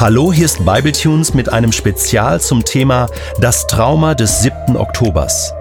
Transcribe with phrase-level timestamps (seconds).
[0.00, 3.08] Hallo, hier ist Bibletunes mit einem Spezial zum Thema
[3.40, 4.76] Das Trauma des 7.
[4.76, 5.52] Oktobers.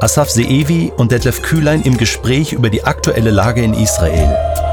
[0.00, 4.65] Asaf Seevi und Detlef Kühlein im Gespräch über die aktuelle Lage in Israel.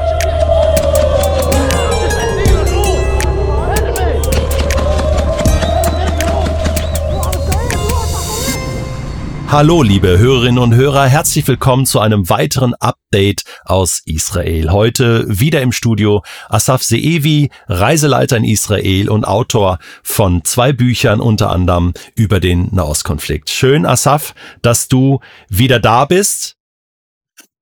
[9.54, 14.72] Hallo, liebe Hörerinnen und Hörer, herzlich willkommen zu einem weiteren Update aus Israel.
[14.72, 21.50] Heute wieder im Studio Asaf Seevi, Reiseleiter in Israel und Autor von zwei Büchern, unter
[21.50, 23.48] anderem über den Nahostkonflikt.
[23.48, 26.56] Schön, Asaf, dass du wieder da bist.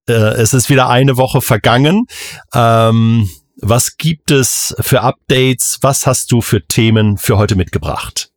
[0.09, 2.07] Äh, es ist wieder eine Woche vergangen.
[2.55, 5.77] Ähm, was gibt es für Updates?
[5.83, 8.32] Was hast du für Themen für heute mitgebracht?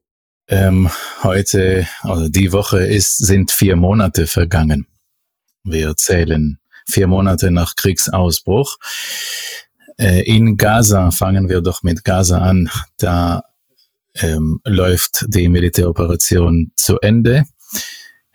[0.48, 0.90] Ähm,
[1.24, 4.88] heute, also die Woche ist, sind vier Monate vergangen.
[5.64, 8.78] Wir zählen vier Monate nach Kriegsausbruch.
[9.98, 12.70] Äh, in Gaza fangen wir doch mit Gaza an.
[12.98, 13.44] Da
[14.16, 17.46] ähm, läuft die Militäroperation zu Ende.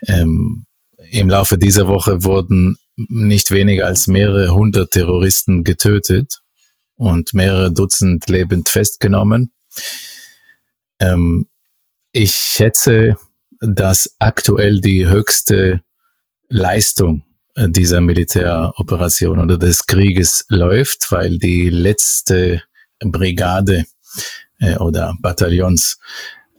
[0.07, 0.67] Ähm,
[1.11, 6.41] Im Laufe dieser Woche wurden nicht weniger als mehrere hundert Terroristen getötet
[6.97, 9.53] und mehrere Dutzend lebend festgenommen.
[10.99, 11.47] Ähm,
[12.13, 13.17] ich schätze,
[13.61, 15.83] dass aktuell die höchste
[16.49, 22.63] Leistung äh, dieser Militäroperation oder des Krieges läuft, weil die letzte
[23.01, 23.85] Brigade
[24.59, 25.99] äh, oder Bataillons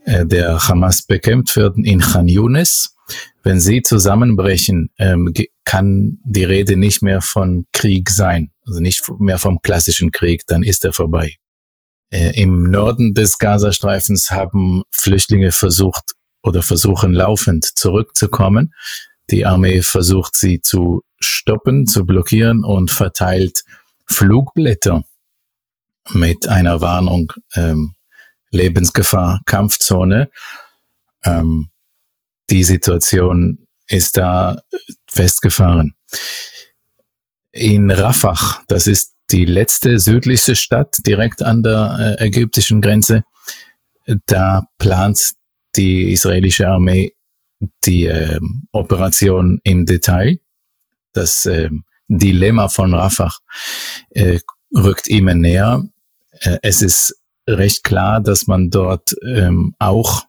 [0.04, 2.94] äh, der Hamas bekämpft werden in Khan Yunis.
[3.42, 9.38] Wenn sie zusammenbrechen, ähm, kann die Rede nicht mehr von Krieg sein, also nicht mehr
[9.38, 11.36] vom klassischen Krieg, dann ist er vorbei.
[12.12, 18.74] Äh, Im Norden des Gazastreifens haben Flüchtlinge versucht oder versuchen laufend zurückzukommen.
[19.30, 23.64] Die Armee versucht sie zu stoppen, zu blockieren und verteilt
[24.06, 25.04] Flugblätter
[26.10, 27.94] mit einer Warnung ähm,
[28.50, 30.30] Lebensgefahr, Kampfzone.
[31.24, 31.70] Ähm,
[32.50, 34.60] die Situation ist da
[35.06, 35.94] festgefahren.
[37.52, 43.24] In Rafah, das ist die letzte südlichste Stadt direkt an der äh, ägyptischen Grenze.
[44.26, 45.32] Da plant
[45.76, 47.14] die israelische Armee
[47.84, 48.40] die äh,
[48.72, 50.38] Operation im Detail.
[51.12, 51.70] Das äh,
[52.08, 53.32] Dilemma von Rafah
[54.10, 54.40] äh,
[54.74, 55.84] rückt immer näher.
[56.40, 57.16] Äh, es ist
[57.48, 60.24] recht klar, dass man dort ähm, auch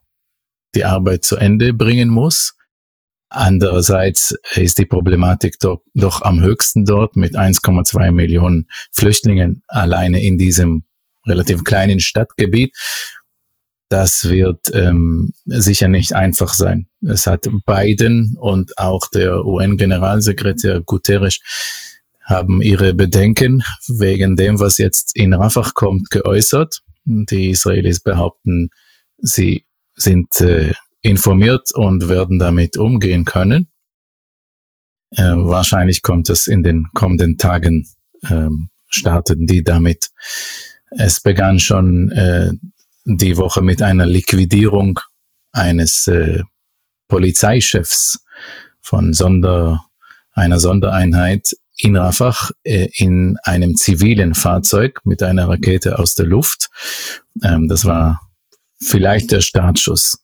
[0.75, 2.55] die Arbeit zu Ende bringen muss.
[3.35, 10.37] Andererseits ist die Problematik doch, doch am höchsten dort mit 1,2 Millionen Flüchtlingen alleine in
[10.37, 10.83] diesem
[11.25, 12.77] relativ kleinen Stadtgebiet.
[13.89, 16.87] Das wird ähm, sicher nicht einfach sein.
[17.01, 21.39] Es hat Biden und auch der UN-Generalsekretär Guterres
[22.23, 26.83] haben ihre Bedenken wegen dem, was jetzt in Rafah kommt, geäußert.
[27.05, 28.69] Die Israelis behaupten,
[29.17, 30.73] sie sind äh,
[31.03, 33.67] informiert und werden damit umgehen können.
[35.11, 37.87] Äh, wahrscheinlich kommt es in den kommenden Tagen,
[38.27, 40.09] ähm, starten die damit.
[40.89, 42.51] Es begann schon äh,
[43.05, 44.99] die Woche mit einer Liquidierung
[45.51, 46.41] eines äh,
[47.07, 48.23] Polizeichefs
[48.81, 49.85] von Sonder,
[50.31, 56.69] einer Sondereinheit in Rafah äh, in einem zivilen Fahrzeug mit einer Rakete aus der Luft.
[57.43, 58.21] Ähm, das war
[58.79, 60.22] vielleicht der Startschuss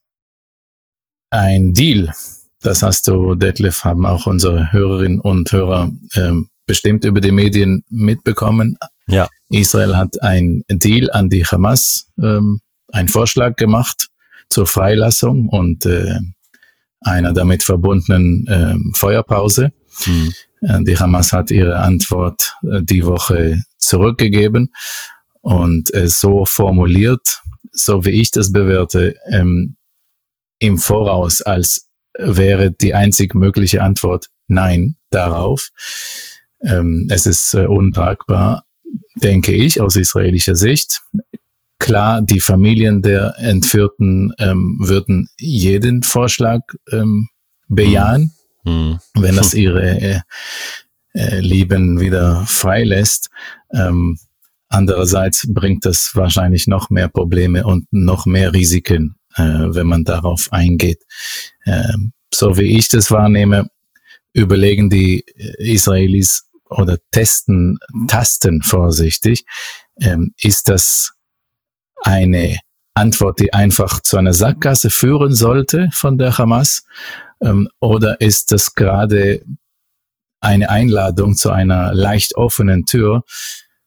[1.29, 2.13] ein Deal.
[2.61, 7.83] Das hast du, Detlef, haben auch unsere Hörerinnen und Hörer ähm, bestimmt über die Medien
[7.89, 8.77] mitbekommen.
[9.07, 9.27] Ja.
[9.49, 14.09] Israel hat ein Deal an die Hamas, ähm, einen Vorschlag gemacht
[14.49, 16.19] zur Freilassung und äh,
[17.01, 19.71] einer damit verbundenen äh, Feuerpause.
[20.05, 20.33] Mhm.
[20.83, 24.73] Die Hamas hat ihre Antwort äh, die Woche zurückgegeben
[25.41, 27.41] und äh, so formuliert,
[27.71, 29.77] so wie ich das bewerte, ähm,
[30.59, 35.69] im Voraus, als wäre die einzig mögliche Antwort Nein darauf.
[36.61, 38.65] Ähm, es ist äh, untragbar,
[39.15, 41.01] denke ich, aus israelischer Sicht.
[41.79, 46.61] Klar, die Familien der Entführten ähm, würden jeden Vorschlag
[46.91, 47.29] ähm,
[47.67, 48.33] bejahen,
[48.65, 48.99] mhm.
[49.13, 50.19] wenn das ihre äh,
[51.13, 53.29] äh, Lieben wieder freilässt.
[53.71, 54.17] Ähm,
[54.67, 60.51] andererseits bringt das wahrscheinlich noch mehr Probleme und noch mehr Risiken äh, wenn man darauf
[60.51, 61.03] eingeht.
[61.65, 63.69] Ähm, so wie ich das wahrnehme,
[64.33, 65.23] überlegen die
[65.57, 69.45] Israelis oder testen, tasten vorsichtig,
[69.99, 71.13] ähm, ist das
[72.03, 72.59] eine
[72.93, 76.83] Antwort, die einfach zu einer Sackgasse führen sollte von der Hamas?
[77.41, 79.43] Ähm, oder ist das gerade
[80.41, 83.23] eine Einladung zu einer leicht offenen Tür,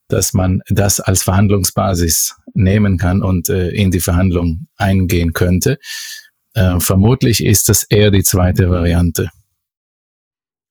[0.08, 5.78] dass man das als Verhandlungsbasis nehmen kann und äh, in die Verhandlung eingehen könnte.
[6.54, 9.28] Äh, vermutlich ist das eher die zweite Variante.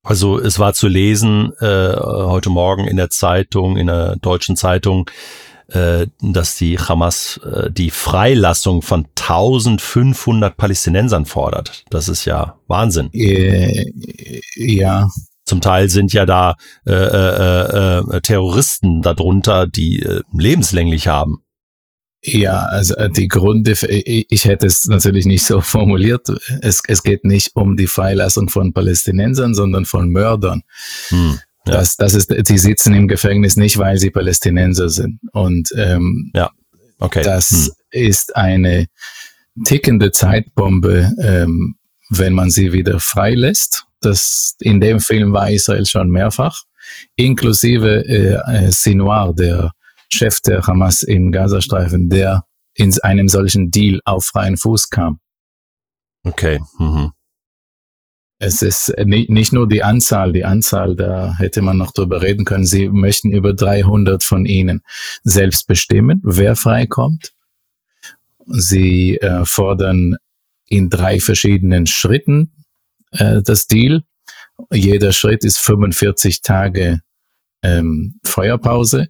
[0.03, 5.09] Also es war zu lesen äh, heute Morgen in der Zeitung, in der deutschen Zeitung,
[5.67, 11.85] äh, dass die Hamas äh, die Freilassung von 1500 Palästinensern fordert.
[11.89, 13.09] Das ist ja Wahnsinn.
[13.13, 13.91] Äh,
[14.55, 15.07] ja.
[15.45, 16.55] Zum Teil sind ja da
[16.85, 21.43] äh, äh, äh, Terroristen darunter, die äh, lebenslänglich haben.
[22.23, 26.27] Ja, also äh, die Gründe, ich hätte es natürlich nicht so formuliert.
[26.61, 30.61] Es, es geht nicht um die Freilassung von Palästinensern, sondern von Mördern.
[31.09, 31.73] Hm, ja.
[31.73, 35.19] das, das ist, die sitzen im Gefängnis nicht, weil sie Palästinenser sind.
[35.31, 36.51] Und ähm, ja,
[36.99, 37.23] okay.
[37.23, 37.69] das hm.
[37.89, 38.87] ist eine
[39.65, 41.75] tickende Zeitbombe, ähm,
[42.09, 43.85] wenn man sie wieder freilässt.
[43.99, 46.63] Das in dem Film war Israel schon mehrfach,
[47.15, 49.71] inklusive äh, äh Sinwar, der
[50.11, 52.43] Chef der Hamas im Gazastreifen, der
[52.73, 55.19] in einem solchen Deal auf freien Fuß kam.
[56.23, 56.59] Okay.
[56.77, 57.11] Mhm.
[58.43, 62.65] Es ist nicht nur die Anzahl, die Anzahl, da hätte man noch drüber reden können.
[62.65, 64.81] Sie möchten über 300 von ihnen
[65.21, 67.33] selbst bestimmen, wer freikommt.
[68.47, 70.15] Sie äh, fordern
[70.65, 72.51] in drei verschiedenen Schritten
[73.11, 74.01] äh, das Deal.
[74.71, 77.01] Jeder Schritt ist 45 Tage
[77.61, 79.07] ähm, Feuerpause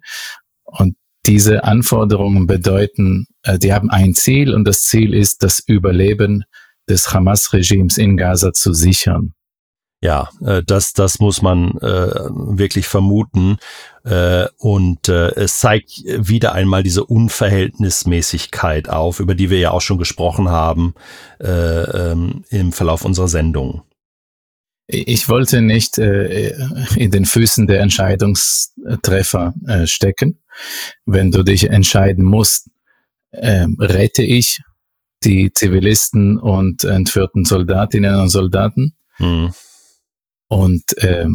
[0.78, 0.96] und
[1.26, 6.44] diese Anforderungen bedeuten, äh, die haben ein Ziel und das Ziel ist, das Überleben
[6.88, 9.34] des Hamas-Regimes in Gaza zu sichern.
[10.02, 13.58] Ja, äh, das, das muss man äh, wirklich vermuten.
[14.58, 20.48] Und es zeigt wieder einmal diese Unverhältnismäßigkeit auf, über die wir ja auch schon gesprochen
[20.48, 20.94] haben
[21.38, 23.82] äh, ähm, im Verlauf unserer Sendung.
[24.86, 26.54] Ich wollte nicht äh,
[26.96, 30.42] in den Füßen der Entscheidungstreffer äh, stecken.
[31.06, 32.68] Wenn du dich entscheiden musst,
[33.30, 34.60] äh, rette ich
[35.24, 39.54] die Zivilisten und entführten Soldatinnen und Soldaten mhm.
[40.48, 41.28] und äh,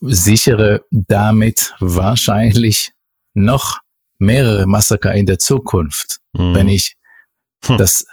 [0.00, 2.92] sichere damit wahrscheinlich
[3.34, 3.80] noch
[4.18, 6.54] mehrere Massaker in der Zukunft, mhm.
[6.54, 6.96] wenn ich
[7.64, 7.78] hm.
[7.78, 8.06] das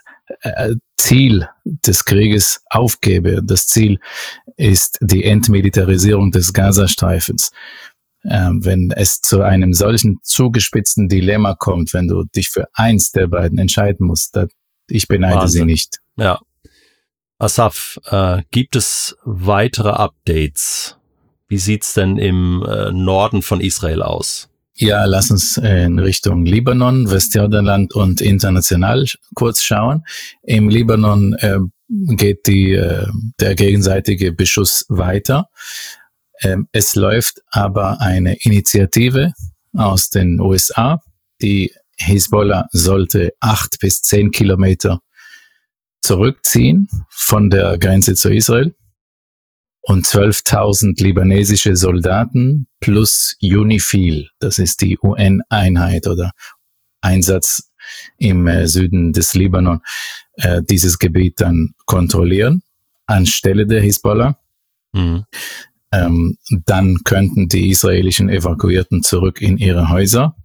[0.98, 3.42] Ziel des Krieges aufgebe.
[3.44, 4.00] Das Ziel
[4.56, 7.52] ist die Entmilitarisierung des Gazastreifens.
[8.25, 13.28] Ähm, wenn es zu einem solchen zugespitzten Dilemma kommt, wenn du dich für eins der
[13.28, 14.48] beiden entscheiden musst, da,
[14.88, 15.62] ich beneide Wahnsinn.
[15.62, 16.00] sie nicht.
[16.16, 16.40] Ja.
[17.38, 20.98] Asaf, äh, gibt es weitere Updates?
[21.50, 24.50] Wie sieht's denn im äh, Norden von Israel aus?
[24.75, 29.06] Ja, lass uns in Richtung Libanon, Westjordanland und international
[29.36, 30.04] kurz schauen.
[30.42, 31.60] Im Libanon äh,
[31.90, 33.06] geht die, äh,
[33.40, 35.50] der gegenseitige Beschuss weiter.
[36.42, 39.34] Ähm, es läuft aber eine Initiative
[39.75, 41.02] aus den USA.
[41.42, 45.02] Die Hezbollah sollte acht bis zehn Kilometer
[46.02, 48.74] zurückziehen von der Grenze zu Israel
[49.84, 56.32] und 12.000 libanesische Soldaten plus UNIFIL, das ist die UN-Einheit oder
[57.02, 57.72] Einsatz
[58.18, 59.82] im äh, Süden des Libanon,
[60.36, 62.64] äh, dieses Gebiet dann kontrollieren
[63.06, 64.38] anstelle der Hisbollah.
[64.94, 65.26] Mhm.
[65.92, 70.36] Ähm, dann könnten die israelischen Evakuierten zurück in ihre Häuser.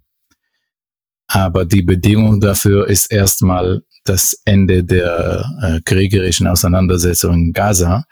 [1.27, 8.05] Aber die Bedingung dafür ist erstmal das Ende der äh, kriegerischen Auseinandersetzung in Gaza.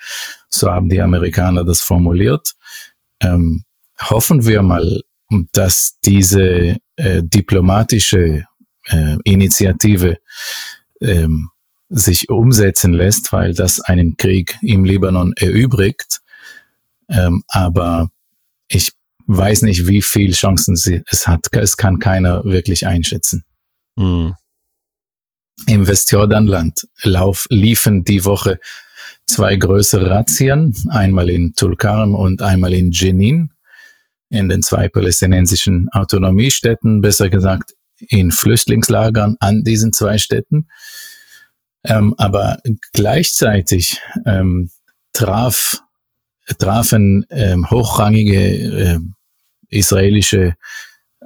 [0.49, 2.53] So haben die Amerikaner das formuliert.
[3.21, 3.63] Ähm,
[3.99, 5.01] hoffen wir mal,
[5.51, 8.45] dass diese äh, diplomatische
[8.85, 10.17] äh, Initiative
[11.01, 11.49] ähm,
[11.89, 16.21] sich umsetzen lässt, weil das einen Krieg im Libanon erübrigt.
[17.09, 18.09] Ähm, aber
[18.67, 18.91] ich
[19.25, 21.47] weiß nicht, wie viel Chancen sie, es hat.
[21.51, 23.43] Es kann keiner wirklich einschätzen.
[23.95, 24.35] Mhm
[25.65, 28.59] im Westjordanland lauf, liefen die Woche
[29.27, 33.51] zwei größere Razzien, einmal in Tulkarm und einmal in Jenin,
[34.29, 40.67] in den zwei palästinensischen Autonomiestädten, besser gesagt in Flüchtlingslagern an diesen zwei Städten.
[41.83, 42.57] Ähm, aber
[42.93, 44.69] gleichzeitig ähm,
[45.13, 45.81] traf,
[46.57, 48.99] trafen ähm, hochrangige äh,
[49.69, 50.55] israelische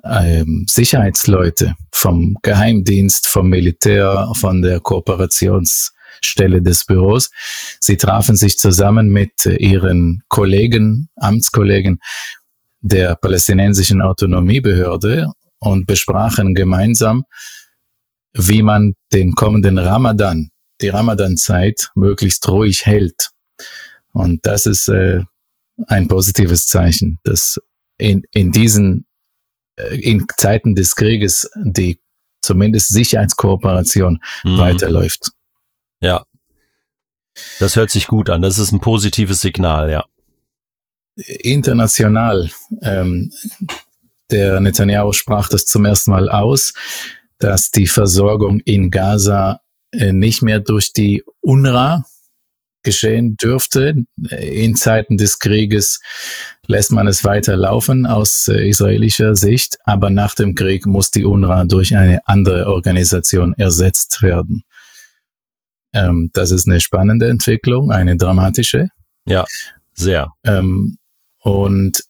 [0.03, 4.79] ähm, Sicherheitsleute vom Geheimdienst, vom Militär, von der
[6.21, 7.29] Kooperationsstelle des Büros.
[7.79, 11.99] Sie trafen sich zusammen mit ihren Kollegen, Amtskollegen
[12.81, 17.25] der palästinensischen Autonomiebehörde und besprachen gemeinsam,
[18.33, 20.49] wie man den kommenden Ramadan,
[20.81, 23.29] die Ramadan-Zeit, möglichst ruhig hält.
[24.13, 25.21] Und das ist äh,
[25.87, 27.59] ein positives Zeichen, dass
[27.97, 29.05] in, in diesen
[29.75, 31.99] äh, in Zeiten des Krieges die
[32.41, 34.57] zumindest Sicherheitskooperation mhm.
[34.57, 35.31] weiterläuft.
[36.01, 36.25] Ja.
[37.59, 38.41] Das hört sich gut an.
[38.41, 40.05] Das ist ein positives Signal, ja.
[41.15, 42.49] International.
[42.81, 43.31] Ähm,
[44.31, 46.73] der Netanyahu sprach das zum ersten Mal aus,
[47.37, 52.05] dass die Versorgung in Gaza äh, nicht mehr durch die UNRWA
[52.83, 54.05] geschehen dürfte.
[54.29, 56.01] In Zeiten des Krieges
[56.65, 61.25] lässt man es weiter laufen aus äh, israelischer Sicht, aber nach dem Krieg muss die
[61.25, 64.63] UNRWA durch eine andere Organisation ersetzt werden.
[65.93, 68.89] Ähm, das ist eine spannende Entwicklung, eine dramatische.
[69.25, 69.45] Ja,
[69.93, 70.29] sehr.
[70.43, 70.97] Ähm,
[71.39, 72.03] und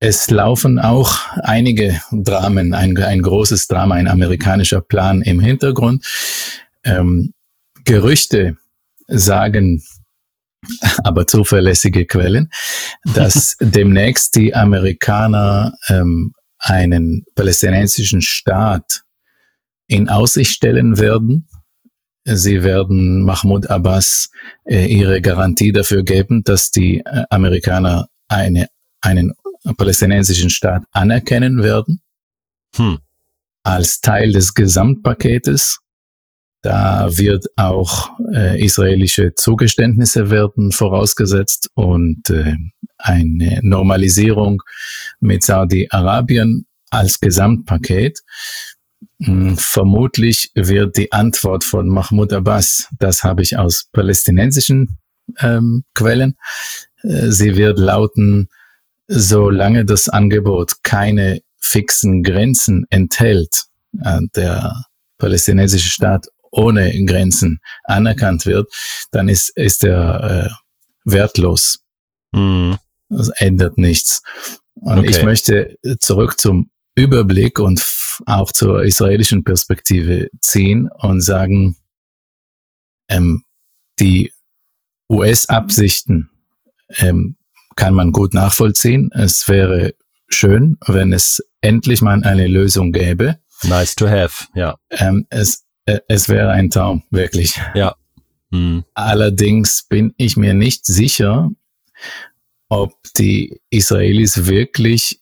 [0.00, 6.04] es laufen auch einige Dramen, ein, ein großes Drama, ein amerikanischer Plan im Hintergrund.
[6.84, 7.32] Ähm,
[7.84, 8.56] Gerüchte
[9.08, 9.82] sagen,
[11.02, 12.50] aber zuverlässige Quellen,
[13.14, 19.02] dass demnächst die Amerikaner ähm, einen palästinensischen Staat
[19.86, 21.48] in Aussicht stellen werden.
[22.36, 24.30] Sie werden Mahmoud Abbas
[24.64, 28.68] äh, ihre Garantie dafür geben, dass die äh, Amerikaner eine,
[29.00, 29.32] einen
[29.76, 32.00] palästinensischen Staat anerkennen werden.
[32.76, 32.98] Hm.
[33.62, 35.80] Als Teil des Gesamtpaketes
[36.62, 42.56] da wird auch äh, israelische Zugeständnisse werden vorausgesetzt und äh,
[42.98, 44.62] eine Normalisierung
[45.20, 48.20] mit Saudi-Arabien als Gesamtpaket.
[49.22, 54.98] Hm, vermutlich wird die Antwort von Mahmoud Abbas, das habe ich aus palästinensischen
[55.40, 56.36] ähm, Quellen,
[57.02, 58.48] äh, sie wird lauten,
[59.06, 63.64] solange das Angebot keine fixen Grenzen enthält,
[64.02, 64.84] äh, der
[65.18, 68.72] palästinensische Staat ohne Grenzen anerkannt wird,
[69.10, 70.50] dann ist, ist er äh,
[71.04, 71.80] wertlos.
[72.32, 72.78] Mhm.
[73.08, 74.22] Das ändert nichts.
[74.74, 75.10] Und okay.
[75.10, 77.80] ich möchte zurück zum Überblick und
[78.26, 81.76] auch zur israelischen Perspektive ziehen und sagen,
[83.08, 83.44] ähm,
[83.98, 84.32] die
[85.10, 86.30] US-Absichten
[86.96, 87.36] ähm,
[87.76, 89.10] kann man gut nachvollziehen.
[89.12, 89.94] Es wäre
[90.28, 93.38] schön, wenn es endlich mal eine Lösung gäbe.
[93.62, 94.76] Nice to have, ja.
[94.90, 97.60] Ähm, es, äh, es wäre ein Traum, wirklich.
[97.74, 97.96] Ja.
[98.52, 98.84] Hm.
[98.94, 101.50] Allerdings bin ich mir nicht sicher,
[102.68, 105.20] ob die Israelis wirklich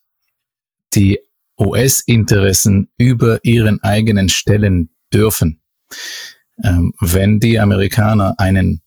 [0.94, 1.20] die
[1.58, 5.60] US-Interessen über ihren eigenen stellen dürfen.
[6.62, 8.82] Ähm, wenn die Amerikaner einen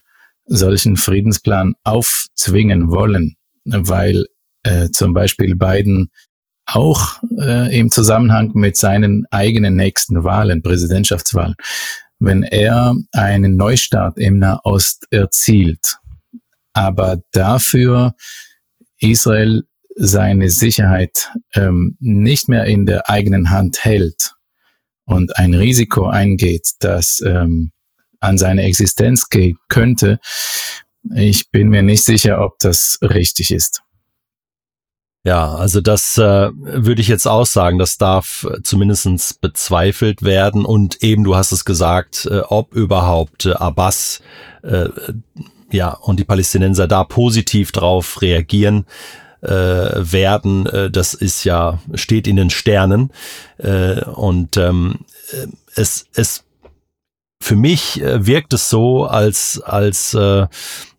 [0.45, 3.35] solchen Friedensplan aufzwingen wollen,
[3.65, 4.25] weil
[4.63, 6.09] äh, zum Beispiel Biden
[6.65, 11.55] auch äh, im Zusammenhang mit seinen eigenen nächsten Wahlen, Präsidentschaftswahlen,
[12.19, 15.97] wenn er einen Neustart im Nahost erzielt,
[16.73, 18.13] aber dafür
[18.99, 19.63] Israel
[20.01, 24.35] seine Sicherheit ähm, nicht mehr in der eigenen Hand hält
[25.03, 27.71] und ein Risiko eingeht, das ähm,
[28.21, 30.19] an seine Existenz gehen könnte,
[31.15, 33.81] ich bin mir nicht sicher, ob das richtig ist.
[35.25, 41.03] Ja, also das äh, würde ich jetzt auch sagen, das darf zumindestens bezweifelt werden und
[41.03, 44.21] eben, du hast es gesagt, äh, ob überhaupt äh, Abbas
[44.63, 44.87] äh,
[45.71, 48.85] ja und die Palästinenser da positiv drauf reagieren
[49.41, 53.11] äh, werden, äh, das ist ja, steht in den Sternen.
[53.57, 54.99] Äh, und ähm,
[55.31, 56.43] äh, es, es
[57.41, 60.47] für mich äh, wirkt es so, als, als äh,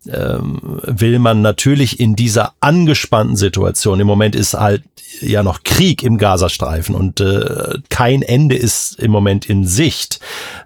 [0.07, 4.83] ähm, will man natürlich in dieser angespannten Situation, im Moment ist halt
[5.19, 10.19] ja noch Krieg im Gazastreifen und äh, kein Ende ist im Moment in Sicht.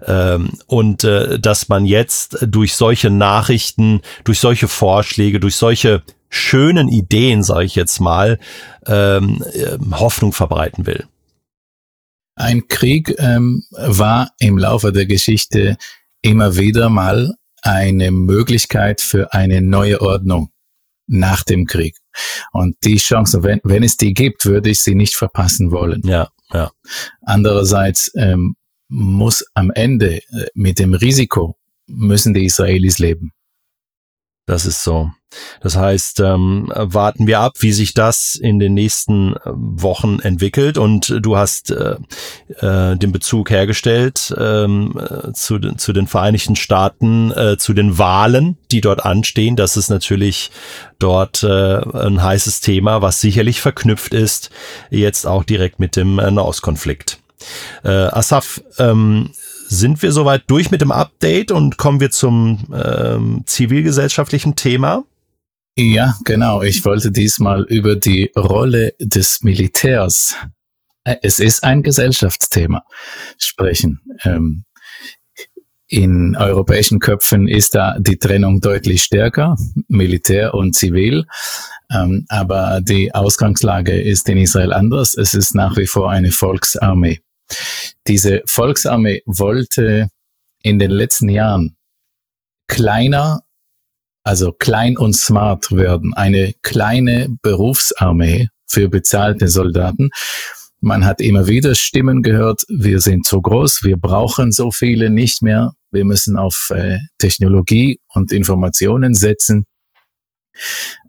[0.06, 6.88] Ähm, und äh, dass man jetzt durch solche Nachrichten, durch solche Vorschläge, durch solche schönen
[6.88, 8.38] Ideen, sage ich jetzt mal,
[8.86, 11.06] ähm, äh, Hoffnung verbreiten will.
[12.36, 15.76] Ein Krieg ähm, war im Laufe der Geschichte
[16.22, 20.50] immer wieder mal eine Möglichkeit für eine neue Ordnung
[21.06, 21.96] nach dem Krieg.
[22.52, 26.02] Und die Chance, wenn, wenn es die gibt, würde ich sie nicht verpassen wollen.
[26.04, 26.70] Ja, ja.
[27.22, 28.56] Andererseits ähm,
[28.88, 33.32] muss am Ende äh, mit dem Risiko müssen die Israelis leben.
[34.46, 35.10] Das ist so.
[35.60, 40.78] Das heißt, ähm, warten wir ab, wie sich das in den nächsten äh, Wochen entwickelt.
[40.78, 41.96] Und du hast äh,
[42.60, 48.56] äh, den Bezug hergestellt ähm, äh, zu, zu den Vereinigten Staaten, äh, zu den Wahlen,
[48.70, 49.56] die dort anstehen.
[49.56, 50.52] Das ist natürlich
[51.00, 54.50] dort äh, ein heißes Thema, was sicherlich verknüpft ist,
[54.90, 57.18] jetzt auch direkt mit dem äh, Nahostkonflikt.
[57.84, 59.30] Äh, Asaf, ähm,
[59.68, 65.04] sind wir soweit durch mit dem Update und kommen wir zum ähm, zivilgesellschaftlichen Thema?
[65.76, 66.62] Ja, genau.
[66.62, 70.34] Ich wollte diesmal über die Rolle des Militärs
[71.22, 72.84] es ist ein Gesellschaftsthema,
[73.38, 74.00] sprechen.
[74.24, 74.64] Ähm,
[75.88, 79.56] in europäischen Köpfen ist da die Trennung deutlich stärker,
[79.86, 81.24] Militär und Zivil.
[81.92, 85.14] Ähm, aber die Ausgangslage ist in Israel anders.
[85.14, 87.20] Es ist nach wie vor eine Volksarmee.
[88.06, 90.08] Diese Volksarmee wollte
[90.62, 91.76] in den letzten Jahren
[92.68, 93.42] kleiner,
[94.24, 100.10] also klein und smart werden, eine kleine Berufsarmee für bezahlte Soldaten.
[100.80, 105.42] Man hat immer wieder Stimmen gehört, wir sind zu groß, wir brauchen so viele nicht
[105.42, 109.64] mehr, wir müssen auf äh, Technologie und Informationen setzen.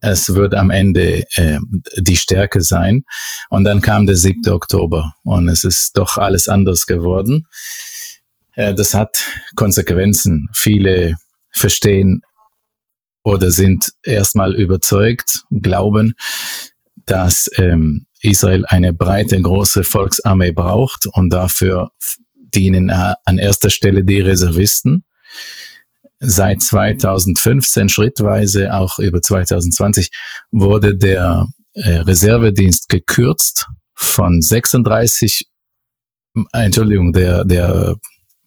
[0.01, 1.59] Es wird am Ende äh,
[1.97, 3.03] die Stärke sein.
[3.49, 4.49] Und dann kam der 7.
[4.51, 7.47] Oktober und es ist doch alles anders geworden.
[8.53, 9.23] Äh, das hat
[9.55, 10.49] Konsequenzen.
[10.53, 11.15] Viele
[11.51, 12.21] verstehen
[13.23, 16.15] oder sind erstmal überzeugt, glauben,
[17.05, 21.91] dass ähm, Israel eine breite, große Volksarmee braucht und dafür
[22.37, 25.03] dienen äh, an erster Stelle die Reservisten.
[26.19, 30.09] Seit 2015 schrittweise, auch über 2020,
[30.51, 35.47] wurde der äh, Reservedienst gekürzt von 36,
[36.53, 37.97] Entschuldigung, der, der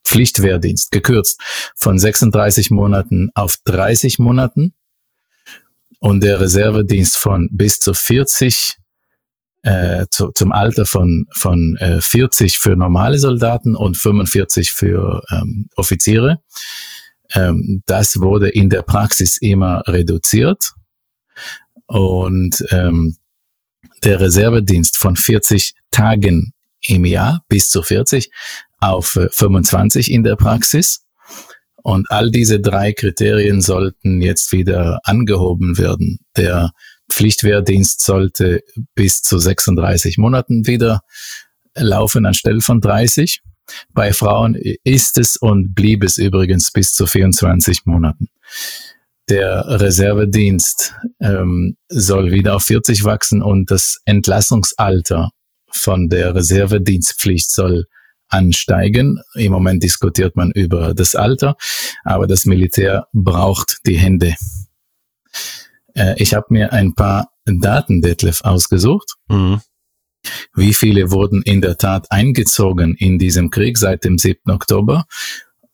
[0.04, 1.40] Pflichtwehrdienst gekürzt
[1.76, 4.74] von 36 Monaten auf 30 Monaten
[6.00, 8.76] und der Reservedienst von bis zu 40
[9.62, 15.68] äh, zu, zum Alter von, von äh, 40 für normale Soldaten und 45 für ähm,
[15.76, 16.40] Offiziere.
[17.34, 20.72] Ähm, das wurde in der Praxis immer reduziert.
[21.86, 23.16] Und ähm,
[24.04, 26.52] der Reservedienst von 40 Tagen
[26.86, 28.30] im Jahr bis zu 40
[28.78, 31.04] auf 25 äh, in der Praxis.
[31.82, 36.18] Und all diese drei Kriterien sollten jetzt wieder angehoben werden.
[36.36, 36.72] Der
[37.10, 38.62] Pflichtwehrdienst sollte
[38.94, 41.00] bis zu 36 Monaten wieder
[41.74, 43.40] laufen anstelle von 30.
[43.92, 48.28] Bei Frauen ist es und blieb es übrigens bis zu 24 Monaten.
[49.28, 55.30] Der Reservedienst ähm, soll wieder auf 40 wachsen und das Entlassungsalter
[55.70, 57.86] von der Reservedienstpflicht soll
[58.28, 59.20] ansteigen.
[59.34, 61.56] Im Moment diskutiert man über das Alter,
[62.04, 64.34] aber das Militär braucht die Hände.
[65.94, 69.14] Äh, ich habe mir ein paar Daten, Detlef, ausgesucht.
[69.28, 69.60] Mhm.
[70.54, 74.50] Wie viele wurden in der Tat eingezogen in diesem Krieg seit dem 7.
[74.50, 75.06] Oktober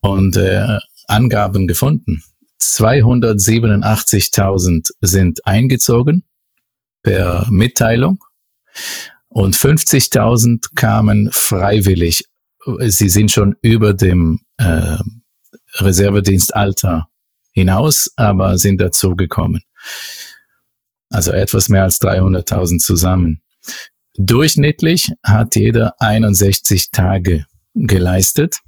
[0.01, 0.79] und äh,
[1.09, 2.23] Angaben gefunden.
[2.61, 6.25] 287.000 sind eingezogen
[7.03, 8.23] per Mitteilung
[9.29, 12.25] und 50.000 kamen freiwillig.
[12.81, 14.99] Sie sind schon über dem äh,
[15.75, 17.09] Reservedienstalter
[17.53, 19.63] hinaus, aber sind dazu gekommen.
[21.11, 23.43] Also etwas mehr als 300.000 zusammen.
[24.19, 28.61] Durchschnittlich hat jeder 61 Tage geleistet.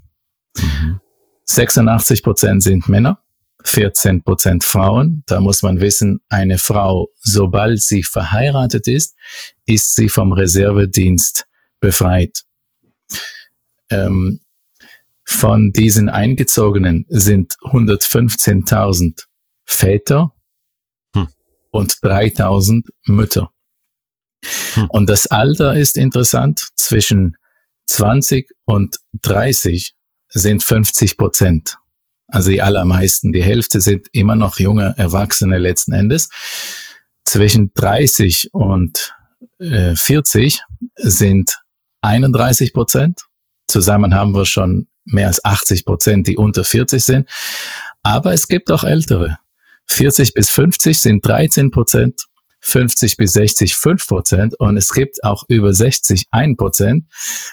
[0.56, 1.00] Mhm.
[1.44, 3.22] 86 Prozent sind Männer,
[3.64, 5.22] 14 Prozent Frauen.
[5.26, 9.16] Da muss man wissen, eine Frau, sobald sie verheiratet ist,
[9.64, 11.46] ist sie vom Reservedienst
[11.80, 12.44] befreit.
[13.90, 14.40] Ähm,
[15.24, 19.24] von diesen Eingezogenen sind 115.000
[19.64, 20.34] Väter
[21.70, 23.50] und 3000 Mütter.
[24.74, 24.86] Hm.
[24.90, 26.68] Und das Alter ist interessant.
[26.76, 27.36] Zwischen
[27.86, 29.94] 20 und 30
[30.28, 31.78] sind 50 Prozent.
[32.28, 33.32] Also die allermeisten.
[33.32, 36.28] Die Hälfte sind immer noch junge Erwachsene letzten Endes.
[37.24, 39.14] Zwischen 30 und
[39.58, 40.62] äh, 40
[40.96, 41.58] sind
[42.02, 43.22] 31 Prozent.
[43.66, 47.28] Zusammen haben wir schon mehr als 80 Prozent, die unter 40 sind.
[48.02, 49.38] Aber es gibt auch ältere.
[49.86, 52.24] 40 bis 50 sind 13 Prozent,
[52.60, 57.04] 50 bis 60 5 Prozent und es gibt auch über 60 1 Prozent.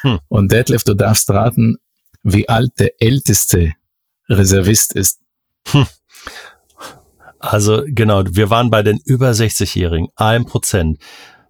[0.02, 0.20] Hm.
[0.28, 1.78] Und Detlef, du darfst raten,
[2.24, 3.74] wie alt der älteste
[4.30, 5.20] Reservist ist.
[5.70, 5.86] Hm.
[7.39, 11.00] Also genau, wir waren bei den über 60-Jährigen, ein Prozent.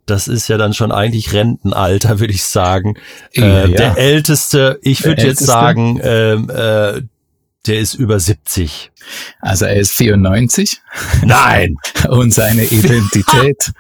[0.06, 2.96] Das ist ja dann schon eigentlich Rentenalter, würde ich sagen.
[3.34, 3.78] Ja, äh, ja.
[3.78, 7.02] Der älteste, ich würde jetzt sagen, ähm, äh,
[7.68, 8.92] der ist über 70.
[9.40, 10.82] Also er ist 94.
[11.24, 11.76] Nein.
[12.10, 13.72] Und seine Identität,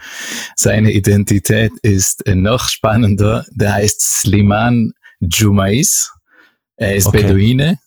[0.56, 3.45] seine Identität ist noch spannender.
[3.52, 6.12] Der heißt Sliman Jumais.
[6.78, 7.24] Er ist okay.
[7.24, 7.80] Beduine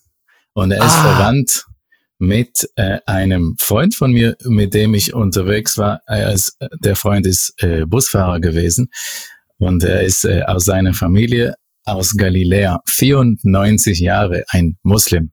[0.53, 1.15] und er ist ah.
[1.15, 1.65] verwandt
[2.17, 6.01] mit äh, einem Freund von mir, mit dem ich unterwegs war.
[6.07, 8.89] Er ist, der Freund ist äh, Busfahrer gewesen
[9.57, 15.31] und er ist äh, aus seiner Familie aus Galiläa, 94 Jahre, ein Muslim.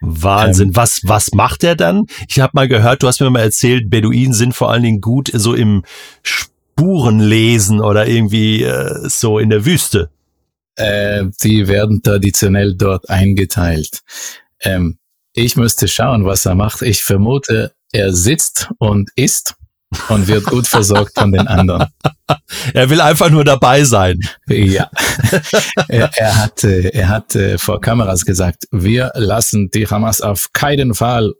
[0.00, 0.68] Wahnsinn.
[0.68, 2.06] Ähm, was, was macht er dann?
[2.28, 5.30] Ich habe mal gehört, du hast mir mal erzählt, Beduinen sind vor allen Dingen gut
[5.32, 5.84] so im
[6.22, 10.10] Spuren lesen oder irgendwie äh, so in der Wüste?
[10.76, 14.00] Äh, die werden traditionell dort eingeteilt.
[14.60, 14.98] Ähm,
[15.34, 16.82] ich müsste schauen, was er macht.
[16.82, 19.56] Ich vermute, er sitzt und isst
[20.08, 21.86] und wird gut versorgt von den anderen.
[22.74, 24.20] Er will einfach nur dabei sein.
[24.46, 24.88] Ja.
[25.88, 31.32] er, er hat, er hat vor Kameras gesagt, wir lassen die Hamas auf keinen Fall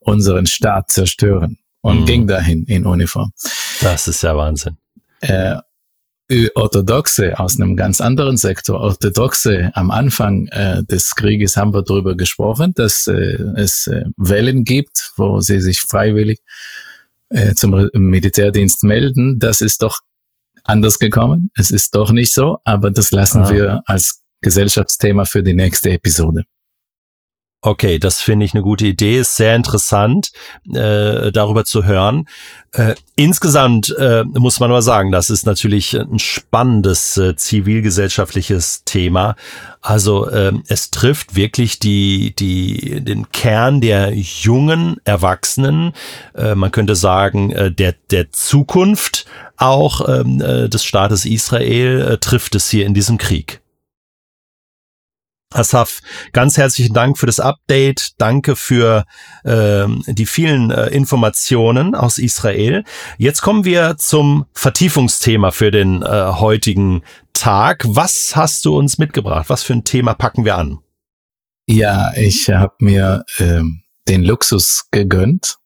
[0.00, 2.04] unseren Staat zerstören und mhm.
[2.06, 3.32] ging dahin in Uniform.
[3.80, 4.76] Das ist ja Wahnsinn.
[5.20, 5.56] Äh,
[6.54, 12.16] Orthodoxe aus einem ganz anderen Sektor, Orthodoxe am Anfang äh, des Krieges haben wir darüber
[12.16, 16.40] gesprochen, dass äh, es äh, Wellen gibt, wo sie sich freiwillig
[17.30, 19.38] äh, zum Militärdienst melden.
[19.38, 20.00] Das ist doch
[20.64, 21.50] anders gekommen.
[21.54, 23.50] Es ist doch nicht so, aber das lassen ah.
[23.50, 26.44] wir als Gesellschaftsthema für die nächste Episode.
[27.60, 29.18] Okay, das finde ich eine gute Idee.
[29.18, 30.30] Ist sehr interessant,
[30.72, 32.28] äh, darüber zu hören.
[32.70, 39.34] Äh, insgesamt äh, muss man aber sagen, das ist natürlich ein spannendes äh, zivilgesellschaftliches Thema.
[39.80, 45.94] Also äh, es trifft wirklich die, die, den Kern der jungen Erwachsenen.
[46.36, 52.18] Äh, man könnte sagen, äh, der, der Zukunft auch ähm, äh, des Staates Israel äh,
[52.18, 53.60] trifft es hier in diesem Krieg.
[55.50, 56.00] Asaf,
[56.32, 58.12] ganz herzlichen Dank für das Update.
[58.18, 59.04] Danke für
[59.44, 62.84] äh, die vielen äh, Informationen aus Israel.
[63.16, 67.84] Jetzt kommen wir zum Vertiefungsthema für den äh, heutigen Tag.
[67.86, 69.46] Was hast du uns mitgebracht?
[69.48, 70.80] Was für ein Thema packen wir an?
[71.66, 73.62] Ja, ich habe mir äh,
[74.06, 75.56] den Luxus gegönnt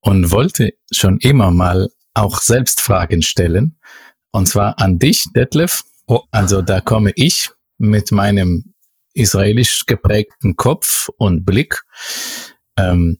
[0.00, 3.76] und wollte schon immer mal auch selbst Fragen stellen.
[4.30, 5.82] Und zwar an dich, Detlef.
[6.06, 6.20] Oh.
[6.30, 8.73] Also da komme ich mit meinem
[9.14, 11.82] israelisch geprägten Kopf und Blick.
[12.76, 13.18] Ähm,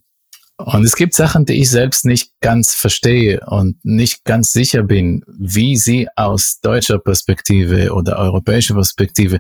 [0.57, 5.25] und es gibt Sachen, die ich selbst nicht ganz verstehe und nicht ganz sicher bin,
[5.27, 9.39] wie sie aus deutscher Perspektive oder europäischer Perspektive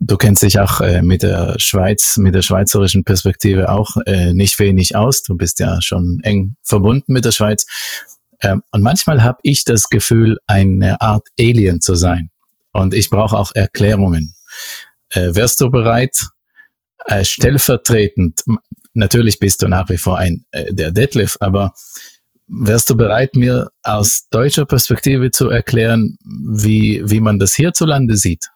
[0.00, 4.58] Du kennst dich auch äh, mit der Schweiz, mit der schweizerischen Perspektive auch äh, nicht
[4.60, 5.22] wenig aus.
[5.22, 7.66] Du bist ja schon eng verbunden mit der Schweiz.
[8.40, 12.30] Ähm, und manchmal habe ich das Gefühl, eine Art Alien zu sein.
[12.72, 14.34] Und ich brauche auch Erklärungen.
[15.10, 16.26] Äh, wärst du bereit,
[17.06, 18.42] äh, stellvertretend,
[18.94, 21.72] natürlich bist du nach wie vor ein äh, der Detlef, aber
[22.48, 28.48] wärst du bereit, mir aus deutscher Perspektive zu erklären, wie, wie man das hierzulande sieht?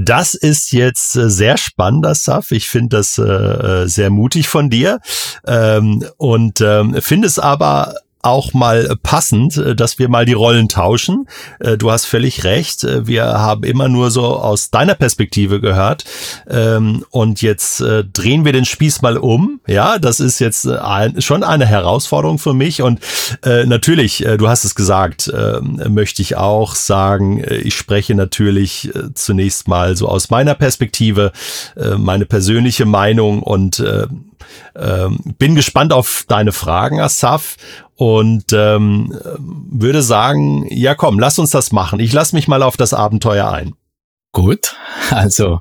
[0.00, 2.52] Das ist jetzt äh, sehr spannend, das Saf.
[2.52, 5.00] Ich finde das äh, äh, sehr mutig von dir
[5.44, 7.96] ähm, und ähm, finde es aber
[8.28, 11.26] auch mal passend, äh, dass wir mal die Rollen tauschen.
[11.60, 12.84] Äh, du hast völlig recht.
[12.84, 16.04] Äh, wir haben immer nur so aus deiner Perspektive gehört.
[16.48, 19.60] Ähm, und jetzt drehen wir den Spieß mal um.
[19.66, 20.68] Ja, das ist jetzt
[21.18, 22.82] schon eine Herausforderung für mich.
[22.82, 23.00] Und
[23.44, 29.96] natürlich, du hast es gesagt, ähm, möchte ich auch sagen, ich spreche natürlich zunächst mal
[29.96, 31.32] so aus meiner Perspektive,
[31.96, 33.82] meine persönliche Meinung und
[34.76, 37.56] ähm, bin gespannt auf deine Fragen, Asaf
[37.94, 42.00] und ähm, würde sagen, ja komm, lass uns das machen.
[42.00, 43.74] Ich lass mich mal auf das Abenteuer ein.
[44.32, 44.76] Gut,
[45.10, 45.60] also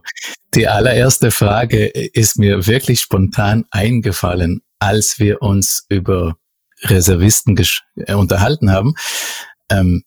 [0.54, 6.38] die allererste Frage ist mir wirklich spontan eingefallen, als wir uns über
[6.84, 7.58] Reservisten
[7.96, 8.94] äh, unterhalten haben.
[9.70, 10.04] Ähm,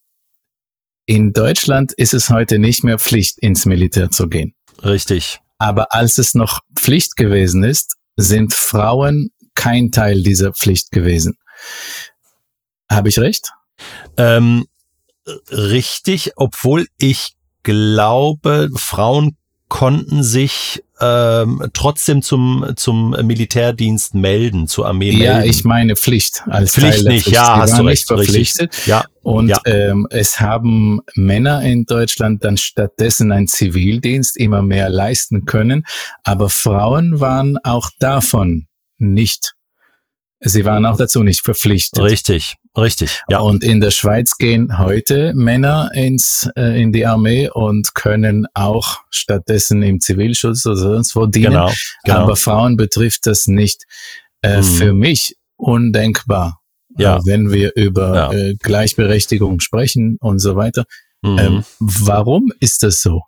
[1.07, 4.55] in Deutschland ist es heute nicht mehr Pflicht, ins Militär zu gehen.
[4.85, 5.41] Richtig.
[5.59, 11.39] Aber als es noch Pflicht gewesen ist, sind Frauen kein Teil dieser Pflicht gewesen.
[12.91, 13.53] Habe ich recht?
[14.17, 14.67] Ähm,
[15.51, 19.37] richtig, obwohl ich glaube, Frauen
[19.71, 25.23] konnten sich ähm, trotzdem zum zum Militärdienst melden, zur Armee melden.
[25.23, 27.37] Ja, ich meine Pflicht als Pflicht Teil nicht, Pflicht.
[27.37, 28.73] ja, Die hast du recht, verpflichtet.
[28.73, 28.87] Richtig.
[28.87, 29.61] Ja, und ja.
[29.65, 35.87] Ähm, es haben Männer in Deutschland dann stattdessen einen Zivildienst immer mehr leisten können,
[36.25, 38.67] aber Frauen waren auch davon
[38.99, 39.55] nicht
[40.43, 42.03] Sie waren auch dazu nicht verpflichtet.
[42.03, 43.23] Richtig, richtig.
[43.29, 43.41] Ja.
[43.41, 49.01] Und in der Schweiz gehen heute Männer ins, äh, in die Armee und können auch
[49.11, 51.53] stattdessen im Zivilschutz oder sonst wo dienen.
[51.53, 51.71] Genau,
[52.05, 52.19] genau.
[52.21, 53.85] Aber Frauen betrifft das nicht.
[54.41, 54.65] Äh, mhm.
[54.65, 56.61] Für mich undenkbar,
[56.97, 57.19] ja.
[57.19, 58.33] äh, wenn wir über ja.
[58.33, 60.85] äh, Gleichberechtigung sprechen und so weiter.
[61.21, 61.39] Mhm.
[61.39, 63.21] Ähm, warum ist das so?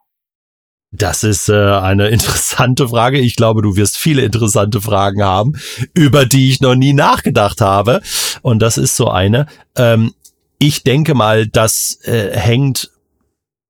[0.92, 3.18] Das ist äh, eine interessante Frage.
[3.18, 5.54] Ich glaube, du wirst viele interessante Fragen haben,
[5.94, 8.00] über die ich noch nie nachgedacht habe.
[8.42, 9.46] Und das ist so eine.
[9.76, 10.14] Ähm,
[10.58, 12.91] ich denke mal, das äh, hängt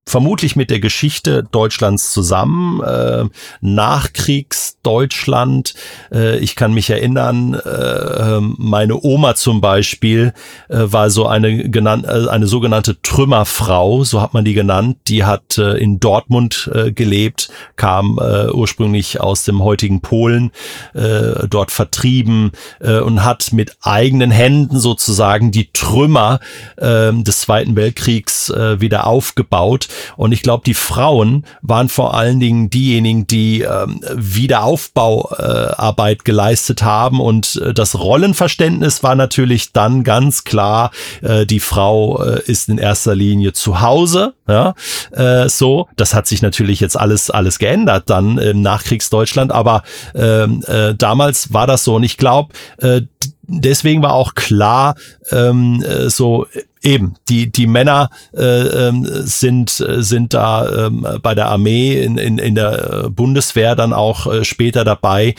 [0.05, 2.83] vermutlich mit der Geschichte Deutschlands zusammen.
[2.83, 3.27] Äh,
[3.61, 5.75] Nachkriegsdeutschland.
[6.12, 10.33] Äh, ich kann mich erinnern, äh, meine Oma zum Beispiel
[10.69, 14.97] äh, war so eine genannt, äh, eine sogenannte Trümmerfrau, so hat man die genannt.
[15.07, 20.51] Die hat äh, in Dortmund äh, gelebt, kam äh, ursprünglich aus dem heutigen Polen,
[20.95, 26.41] äh, dort vertrieben äh, und hat mit eigenen Händen sozusagen die Trümmer
[26.77, 32.41] äh, des Zweiten Weltkriegs äh, wieder aufgebaut und ich glaube, die Frauen waren vor allen
[32.41, 37.21] Dingen diejenigen, die ähm, Wiederaufbauarbeit äh, geleistet haben.
[37.21, 40.91] Und äh, das Rollenverständnis war natürlich dann ganz klar,
[41.23, 44.35] äh, die Frau äh, ist in erster Linie zu Hause.
[44.49, 44.75] Ja,
[45.13, 49.83] äh, so, das hat sich natürlich jetzt alles, alles geändert dann im Nachkriegsdeutschland, aber
[50.15, 51.95] ähm, äh, damals war das so.
[51.95, 53.03] Und ich glaube, äh,
[53.43, 54.97] deswegen war auch klar,
[55.31, 56.47] ähm, äh, so
[56.83, 58.42] eben die die Männer äh,
[58.88, 64.27] ähm, sind sind da ähm, bei der Armee in, in, in der Bundeswehr dann auch
[64.27, 65.35] äh, später dabei.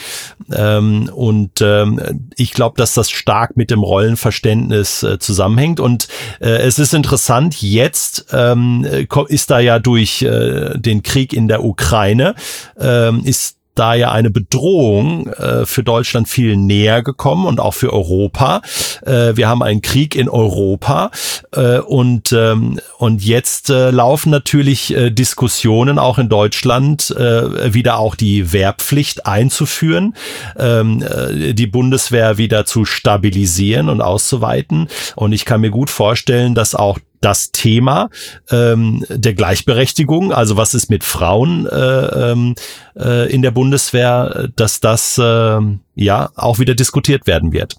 [0.52, 5.80] Ähm, und ähm, ich glaube, dass das stark mit dem Rollenverständnis äh, zusammenhängt.
[5.80, 6.08] Und
[6.40, 8.86] äh, es ist interessant jetzt ähm,
[9.28, 12.36] ist da ja durch äh, den Krieg in der Ukraine
[12.80, 17.92] ähm, ist da ja eine Bedrohung äh, für Deutschland viel näher gekommen und auch für
[17.92, 18.62] Europa.
[19.06, 21.12] Äh, wir haben einen Krieg in Europa
[21.52, 27.98] äh, und, ähm, und jetzt äh, laufen natürlich äh, Diskussionen auch in Deutschland, äh, wieder
[27.98, 30.16] auch die Wehrpflicht einzuführen,
[30.58, 34.88] ähm, äh, die Bundeswehr wieder zu stabilisieren und auszuweiten.
[35.16, 38.10] Und ich kann mir gut vorstellen, dass auch das Thema
[38.52, 42.56] ähm, der Gleichberechtigung, also was ist mit Frauen äh, ähm,
[42.98, 45.60] äh, in der Bundeswehr, dass das äh,
[45.96, 47.78] ja auch wieder diskutiert werden wird.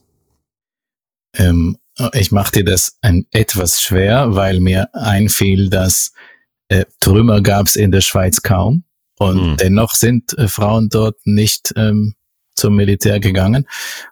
[1.36, 1.76] Ähm,
[2.14, 6.12] ich mache dir das ein, etwas schwer, weil mir einfiel, dass
[6.68, 8.84] äh, Trümmer gab es in der Schweiz kaum
[9.18, 9.56] und hm.
[9.58, 12.14] dennoch sind äh, Frauen dort nicht ähm,
[12.54, 13.66] zum Militär gegangen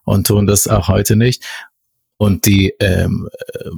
[0.05, 1.45] und tun das auch heute nicht.
[2.23, 3.29] Und die ähm,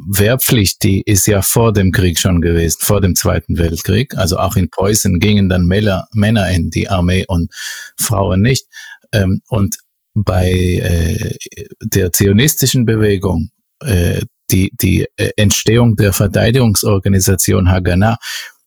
[0.06, 4.18] Wehrpflicht, die ist ja vor dem Krieg schon gewesen, vor dem Zweiten Weltkrieg.
[4.18, 7.50] Also auch in Preußen gingen dann Männer, Männer in die Armee und
[7.96, 8.66] Frauen nicht.
[9.12, 9.78] Ähm, und
[10.12, 11.36] bei äh,
[11.80, 13.48] der zionistischen Bewegung,
[13.82, 18.18] äh, die, die äh, Entstehung der Verteidigungsorganisation Haganah,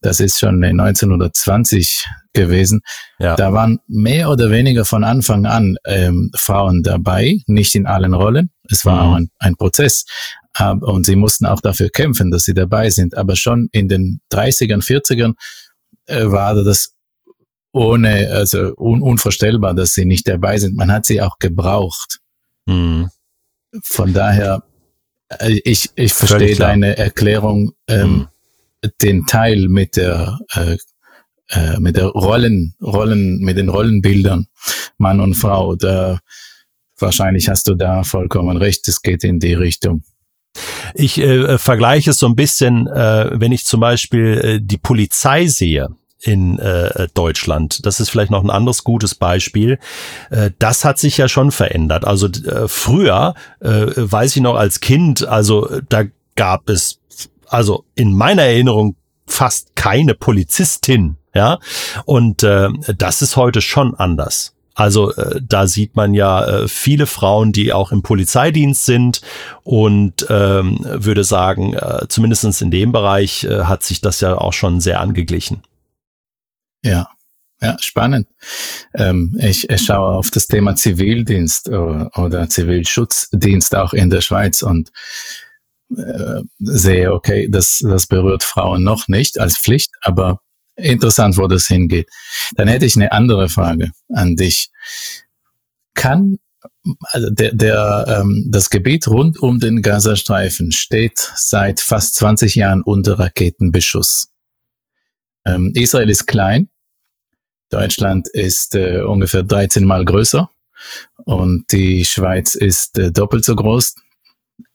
[0.02, 2.82] das ist schon 1920 gewesen.
[3.20, 3.36] Ja.
[3.36, 8.50] Da waren mehr oder weniger von Anfang an ähm, Frauen dabei, nicht in allen Rollen.
[8.70, 9.10] Es war mhm.
[9.10, 10.06] auch ein, ein Prozess.
[10.60, 13.16] Ähm, und sie mussten auch dafür kämpfen, dass sie dabei sind.
[13.18, 15.34] Aber schon in den 30ern, 40ern
[16.06, 16.94] äh, war das
[17.72, 20.76] ohne, also un, unvorstellbar, dass sie nicht dabei sind.
[20.76, 22.20] Man hat sie auch gebraucht.
[22.66, 23.10] Mhm.
[23.84, 24.64] Von daher,
[25.30, 28.28] äh, ich, ich verstehe deine Erklärung, ähm,
[28.84, 28.92] mhm.
[29.02, 30.78] den Teil mit der äh,
[31.50, 34.48] äh, mit der Rollen, Rollen, mit den Rollenbildern
[34.98, 35.76] Mann und Frau.
[35.76, 36.20] Da
[36.98, 38.88] wahrscheinlich hast du da vollkommen recht.
[38.88, 40.04] Es geht in die Richtung.
[40.94, 45.48] Ich äh, vergleiche es so ein bisschen, äh, wenn ich zum Beispiel äh, die Polizei
[45.48, 47.86] sehe in äh, Deutschland.
[47.86, 49.78] Das ist vielleicht noch ein anderes gutes Beispiel.
[50.32, 52.06] Äh, das hat sich ja schon verändert.
[52.06, 56.06] Also äh, früher, äh, weiß ich noch als Kind, also da
[56.36, 57.00] gab es,
[57.48, 58.96] also in meiner Erinnerung
[59.28, 61.60] fast keine Polizistin ja,
[62.06, 64.56] und äh, das ist heute schon anders.
[64.78, 69.22] Also äh, da sieht man ja äh, viele Frauen, die auch im Polizeidienst sind
[69.64, 74.54] und ähm, würde sagen, äh, zumindest in dem Bereich äh, hat sich das ja auch
[74.54, 75.64] schon sehr angeglichen.
[76.84, 77.10] Ja,
[77.60, 78.28] ja, spannend.
[78.94, 84.22] Ähm, ich, ich schaue auf das Thema Zivildienst oder, äh, oder Zivilschutzdienst auch in der
[84.22, 84.92] Schweiz und
[85.98, 90.40] äh, sehe, okay, das, das berührt Frauen noch nicht als Pflicht, aber
[90.78, 92.10] interessant, wo das hingeht.
[92.56, 94.70] Dann hätte ich eine andere Frage an dich.
[95.94, 96.38] Kann
[97.12, 102.82] also der, der, ähm, das Gebiet rund um den Gazastreifen steht seit fast 20 Jahren
[102.82, 104.30] unter Raketenbeschuss.
[105.46, 106.70] Ähm, Israel ist klein,
[107.70, 110.50] Deutschland ist äh, ungefähr 13 Mal größer
[111.26, 113.96] und die Schweiz ist äh, doppelt so groß.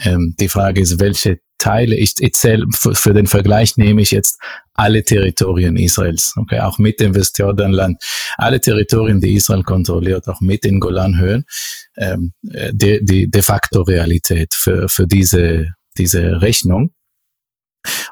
[0.01, 4.11] Ähm, die Frage ist, welche Teile, ich, ich zähle, für, für, den Vergleich nehme ich
[4.11, 4.40] jetzt
[4.75, 8.03] alle Territorien Israels, okay, auch mit dem Westjordanland,
[8.37, 11.44] alle Territorien, die Israel kontrolliert, auch mit den Golanhöhen,
[11.96, 16.92] ähm, die, die de facto Realität für, für diese, diese Rechnung.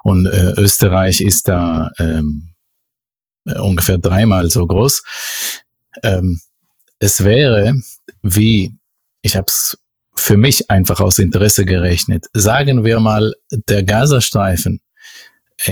[0.05, 2.51] Und äh, Österreich ist da ähm,
[3.45, 5.03] ungefähr dreimal so groß.
[6.05, 6.41] Ähm,
[7.01, 7.75] es wäre
[8.23, 8.77] wie,
[9.23, 9.77] ich habe es
[10.21, 12.27] für mich einfach aus Interesse gerechnet.
[12.33, 14.81] Sagen wir mal, der Gazastreifen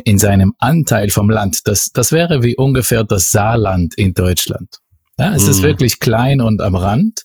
[0.05, 4.79] in seinem Anteil vom Land, das, das wäre wie ungefähr das Saarland in Deutschland.
[5.19, 5.51] Ja, es mhm.
[5.51, 7.23] ist wirklich klein und am Rand.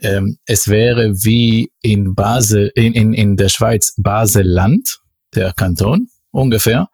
[0.00, 5.00] Ähm, es wäre wie in Basel, in, in, in der Schweiz Baselland,
[5.34, 6.88] der Kanton, ungefähr.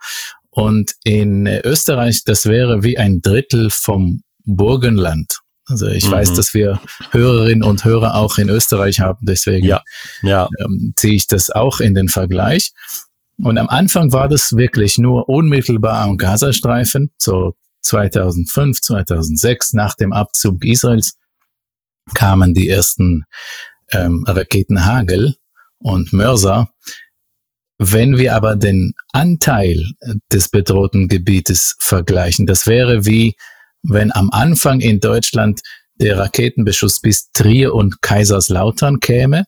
[0.51, 5.41] Und in Österreich, das wäre wie ein Drittel vom Burgenland.
[5.67, 6.13] Also ich mhm.
[6.13, 9.83] weiß, dass wir Hörerinnen und Hörer auch in Österreich haben, deswegen ja,
[10.23, 10.49] ja.
[10.61, 12.73] Ähm, ziehe ich das auch in den Vergleich.
[13.39, 20.13] Und am Anfang war das wirklich nur unmittelbar am Gazastreifen, so 2005, 2006 nach dem
[20.13, 21.17] Abzug Israels
[22.15, 23.25] kamen die ersten
[23.91, 25.37] ähm, Raketenhagel
[25.79, 26.71] und Mörser.
[27.79, 29.85] Wenn wir aber den Anteil
[30.33, 33.37] des bedrohten Gebietes vergleichen, das wäre wie
[33.85, 35.61] wenn am Anfang in Deutschland
[35.97, 39.45] der Raketenbeschuss bis Trier und Kaiserslautern käme,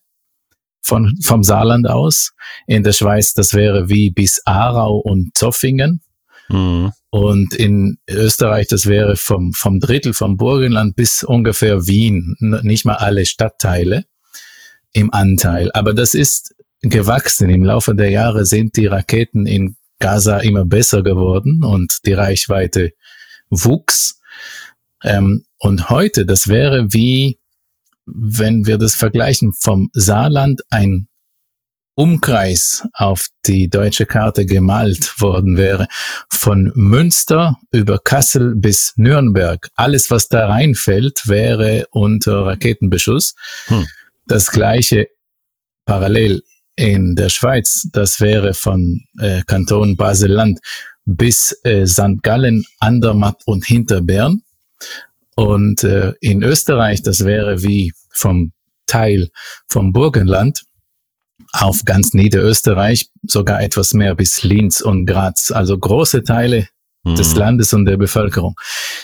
[0.87, 2.33] von, vom Saarland aus.
[2.67, 6.01] In der Schweiz, das wäre wie bis Aarau und Zoffingen.
[6.49, 6.93] Mhm.
[7.11, 12.97] Und in Österreich, das wäre vom, vom Drittel vom Burgenland bis ungefähr Wien, nicht mal
[12.97, 14.05] alle Stadtteile
[14.93, 15.71] im Anteil.
[15.73, 17.51] Aber das ist gewachsen.
[17.51, 22.93] Im Laufe der Jahre sind die Raketen in Gaza immer besser geworden und die Reichweite
[23.49, 24.21] wuchs.
[25.03, 27.39] Ähm, und heute, das wäre wie,
[28.07, 31.09] wenn wir das vergleichen, vom Saarland ein
[31.97, 35.89] Umkreis auf die deutsche Karte gemalt worden wäre,
[36.29, 43.35] von Münster über Kassel bis Nürnberg, alles, was da reinfällt, wäre unter Raketenbeschuss.
[43.69, 43.87] Hm.
[44.27, 45.09] Das gleiche
[45.87, 46.43] parallel
[46.77, 50.61] in der Schweiz, das wäre von äh, Kanton Basel-Land
[51.07, 52.23] bis äh, St.
[52.23, 54.43] Gallen, Andermatt und Hinterbern.
[55.35, 58.53] Und äh, in Österreich, das wäre wie vom
[58.87, 59.31] Teil
[59.69, 60.63] vom Burgenland
[61.53, 66.69] auf ganz Niederösterreich, sogar etwas mehr bis Linz und Graz, also große Teile
[67.05, 67.17] mhm.
[67.17, 68.59] des Landes und der Bevölkerung.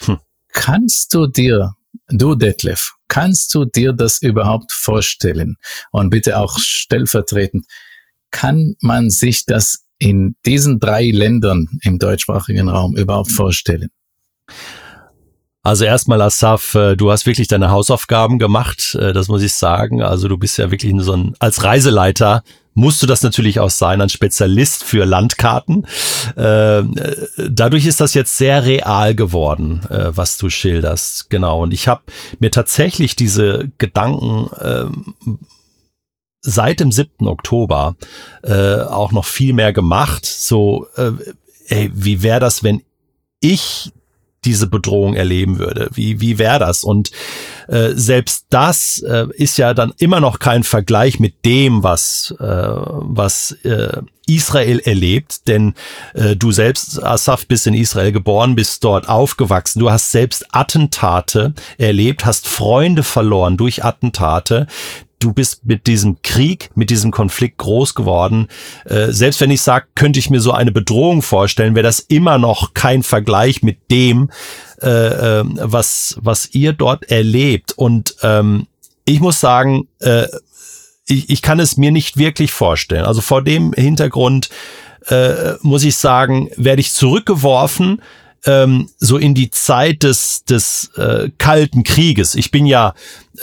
[0.05, 0.19] Hm.
[0.49, 1.75] Kannst du dir,
[2.09, 5.57] du Detlef, kannst du dir das überhaupt vorstellen?
[5.91, 7.67] Und bitte auch stellvertretend,
[8.31, 13.91] kann man sich das in diesen drei Ländern im deutschsprachigen Raum überhaupt vorstellen?
[15.65, 20.03] Also erstmal, Asaf, äh, du hast wirklich deine Hausaufgaben gemacht, äh, das muss ich sagen.
[20.03, 22.43] Also du bist ja wirklich so ein, als Reiseleiter
[22.75, 25.87] musst du das natürlich auch sein, ein Spezialist für Landkarten.
[26.37, 26.83] Äh,
[27.37, 31.29] dadurch ist das jetzt sehr real geworden, was du schilderst.
[31.29, 31.65] Genau.
[31.65, 32.01] Und ich habe
[32.39, 35.39] mir tatsächlich diese Gedanken ähm,
[36.41, 37.29] seit dem 7.
[37.29, 37.95] Oktober
[38.43, 40.25] auch noch viel mehr gemacht.
[40.25, 40.87] So,
[41.67, 42.81] ey, wie wäre das, wenn
[43.41, 43.93] ich
[44.45, 45.89] diese Bedrohung erleben würde.
[45.95, 46.85] Wie, wie wäre das?
[46.85, 47.11] Und
[47.69, 52.45] äh, selbst das äh, ist ja dann immer noch kein Vergleich mit dem, was, äh,
[52.45, 55.75] was äh, Israel erlebt, denn
[56.15, 59.81] äh, du selbst, Asaf, bist in Israel geboren, bist dort aufgewachsen.
[59.81, 64.67] Du hast selbst Attentate erlebt, hast Freunde verloren durch Attentate
[65.23, 68.49] du bist mit diesem Krieg, mit diesem Konflikt groß geworden.
[68.85, 72.39] Äh, selbst wenn ich sage, könnte ich mir so eine Bedrohung vorstellen, wäre das immer
[72.39, 74.31] noch kein Vergleich mit dem,
[74.83, 77.73] äh, äh, was, was ihr dort erlebt.
[77.77, 78.67] Und ähm,
[79.05, 80.27] ich muss sagen, äh,
[81.07, 83.05] ich, ich kann es mir nicht wirklich vorstellen.
[83.05, 84.51] Also vor dem Hintergrund
[85.09, 88.01] äh, muss ich sagen, werde ich zurückgeworfen
[88.47, 92.35] ähm, so in die Zeit des, des äh, Kalten Krieges.
[92.35, 92.95] Ich bin ja,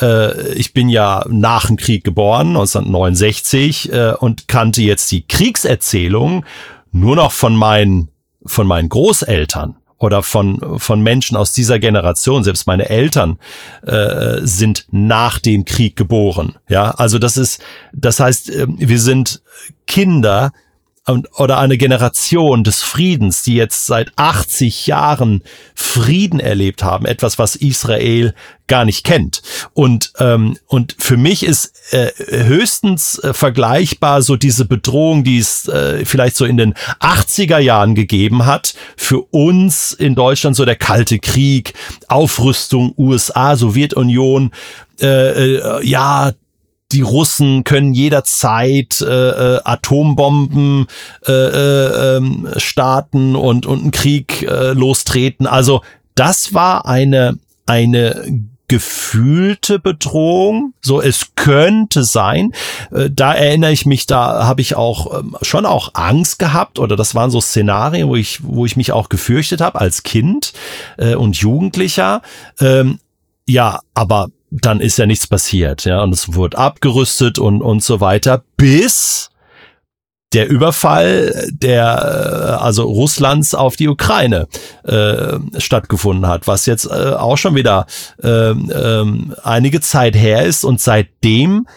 [0.01, 6.45] äh, ich bin ja nach dem Krieg geboren, 1969, äh, und kannte jetzt die Kriegserzählung
[6.91, 8.09] nur noch von meinen,
[8.45, 13.37] von meinen Großeltern oder von, von Menschen aus dieser Generation, selbst meine Eltern
[13.85, 16.55] äh, sind nach dem Krieg geboren.
[16.69, 17.61] Ja, also das ist,
[17.93, 19.41] das heißt, äh, wir sind
[19.87, 20.51] Kinder
[21.09, 25.43] oder eine Generation des Friedens, die jetzt seit 80 Jahren
[25.75, 28.33] Frieden erlebt haben, etwas, was Israel
[28.67, 29.41] gar nicht kennt.
[29.73, 32.11] Und ähm, und für mich ist äh,
[32.45, 37.95] höchstens äh, vergleichbar so diese Bedrohung, die es äh, vielleicht so in den 80er Jahren
[37.95, 41.73] gegeben hat, für uns in Deutschland so der Kalte Krieg,
[42.07, 44.51] Aufrüstung USA, Sowjetunion,
[45.01, 46.33] äh, äh, ja
[46.91, 49.05] die Russen können jederzeit äh,
[49.55, 50.87] äh, Atombomben
[51.27, 55.45] äh, äh, ähm, starten und, und einen Krieg äh, lostreten.
[55.45, 55.81] Also
[56.15, 58.23] das war eine, eine
[58.69, 60.73] gefühlte Bedrohung.
[60.81, 62.53] So, es könnte sein.
[62.91, 66.95] Äh, da erinnere ich mich, da habe ich auch ähm, schon auch Angst gehabt oder
[66.95, 70.53] das waren so Szenarien, wo ich, wo ich mich auch gefürchtet habe als Kind
[70.97, 72.21] äh, und Jugendlicher.
[72.59, 72.99] Ähm,
[73.47, 78.01] ja, aber dann ist ja nichts passiert, ja, und es wurde abgerüstet und, und so
[78.01, 79.29] weiter, bis
[80.33, 84.47] der Überfall der äh, also Russlands auf die Ukraine
[84.83, 87.87] äh, stattgefunden hat, was jetzt äh, auch schon wieder
[88.21, 89.05] äh, äh,
[89.43, 91.67] einige Zeit her ist und seitdem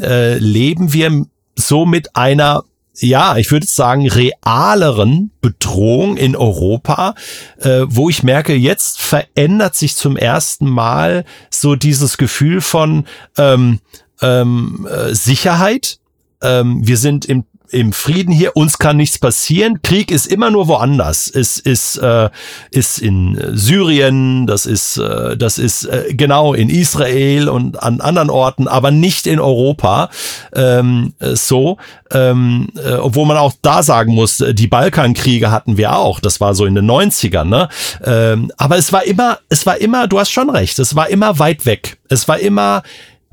[0.00, 2.62] äh, leben wir so mit einer
[2.98, 7.14] ja, ich würde sagen, realeren Bedrohung in Europa,
[7.58, 13.80] äh, wo ich merke, jetzt verändert sich zum ersten Mal so dieses Gefühl von ähm,
[14.22, 15.98] ähm, äh, Sicherheit.
[16.42, 19.80] Ähm, wir sind im im Frieden hier, uns kann nichts passieren.
[19.82, 21.30] Krieg ist immer nur woanders.
[21.32, 22.30] Es ist, äh,
[22.70, 28.30] ist in Syrien, das ist, äh, das ist äh, genau in Israel und an anderen
[28.30, 30.10] Orten, aber nicht in Europa.
[30.54, 31.78] Ähm, so,
[32.12, 36.20] ähm, äh, obwohl man auch da sagen muss, die Balkankriege hatten wir auch.
[36.20, 37.68] Das war so in den 90ern, ne?
[38.04, 41.38] Ähm, aber es war immer, es war immer, du hast schon recht, es war immer
[41.38, 41.98] weit weg.
[42.08, 42.82] Es war immer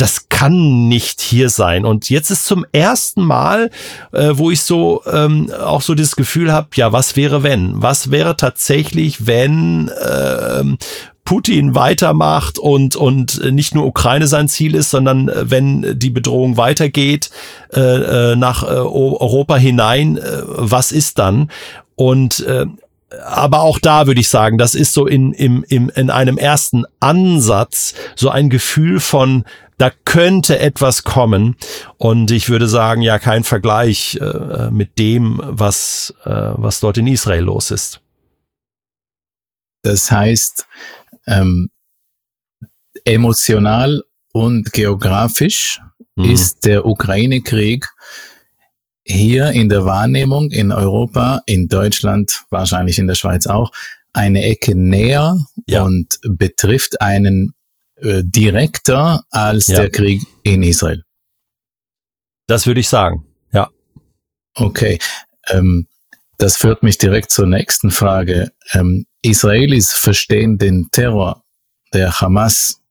[0.04, 1.86] das kann nicht hier sein.
[1.86, 3.72] Und jetzt ist zum ersten Mal,
[4.12, 7.82] äh, wo ich so ähm, auch so das Gefühl habe, ja, was wäre wenn?
[7.82, 10.66] Was wäre tatsächlich, wenn äh,
[11.24, 16.58] Putin weitermacht und, und nicht nur Ukraine sein Ziel ist, sondern äh, wenn die Bedrohung
[16.58, 17.30] weitergeht
[17.74, 21.50] äh, äh nach äh, Europa hinein, äh, was ist dann?
[21.96, 22.66] Und äh,
[23.22, 26.86] aber auch da würde ich sagen, das ist so in, im, im, in einem ersten
[27.00, 29.46] Ansatz so ein Gefühl von,
[29.78, 31.56] da könnte etwas kommen.
[31.98, 37.08] Und ich würde sagen, ja, kein Vergleich äh, mit dem, was, äh, was dort in
[37.08, 38.02] Israel los ist.
[39.82, 40.66] Das heißt,
[41.28, 41.70] ähm,
[43.04, 45.82] emotional und geografisch
[46.16, 46.32] mhm.
[46.32, 47.88] ist der Ukraine-Krieg
[49.06, 53.72] hier in der Wahrnehmung in Europa, in Deutschland, wahrscheinlich in der Schweiz auch,
[54.14, 55.38] eine Ecke näher
[55.68, 55.84] ja.
[55.84, 57.54] und betrifft einen
[57.98, 59.82] äh, direkter als ja.
[59.82, 61.04] der Krieg in Israel.
[62.48, 63.70] Das würde ich sagen, ja.
[64.56, 65.00] Okay.
[65.48, 65.88] Ähm,
[66.38, 68.52] das führt mich direkt zur nächsten Frage.
[68.74, 71.44] Ähm, Israelis verstehen den Terror
[71.94, 72.82] der Hamas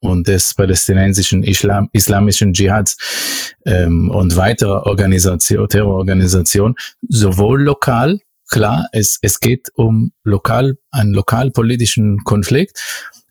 [0.00, 6.74] und des palästinensischen Islam, islamischen Dschihads ähm, und weiterer Organisation, Terrororganisationen
[7.08, 12.82] sowohl lokal, klar, es, es geht um lokal, einen lokalpolitischen Konflikt,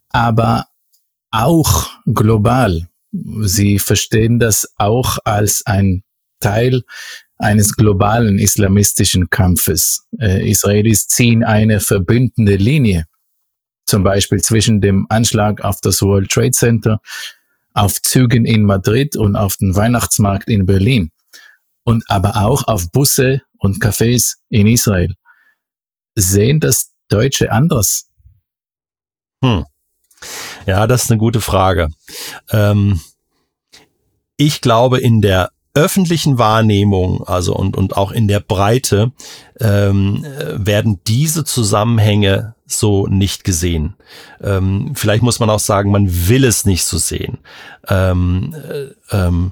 [0.10, 0.66] aber
[1.32, 2.88] auch global.
[3.42, 6.04] Sie verstehen das auch als ein
[6.40, 6.84] Teil
[7.38, 10.06] eines globalen islamistischen Kampfes.
[10.20, 13.06] Äh, Israelis ziehen eine verbündende Linie,
[13.90, 17.02] zum Beispiel zwischen dem Anschlag auf das World Trade Center,
[17.74, 21.12] auf Zügen in Madrid und auf den Weihnachtsmarkt in Berlin
[21.84, 25.14] und aber auch auf Busse und Cafés in Israel.
[26.16, 28.10] Sehen das Deutsche anders?
[29.44, 29.66] Hm.
[30.66, 31.90] Ja, das ist eine gute Frage.
[32.52, 33.02] Ähm,
[34.38, 39.12] ich glaube, in der öffentlichen Wahrnehmung, also und, und auch in der Breite,
[39.60, 40.26] ähm,
[40.56, 43.96] werden diese Zusammenhänge so nicht gesehen.
[44.42, 47.40] Ähm, vielleicht muss man auch sagen, man will es nicht so sehen.
[47.88, 49.52] Ähm, äh, ähm,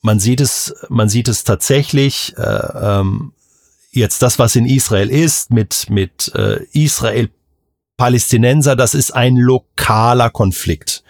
[0.00, 2.34] man sieht es, man sieht es tatsächlich.
[2.36, 3.32] Äh, ähm,
[3.90, 7.30] jetzt das, was in Israel ist, mit mit äh, Israel
[8.02, 11.04] Palästinenser, das ist ein lokaler Konflikt.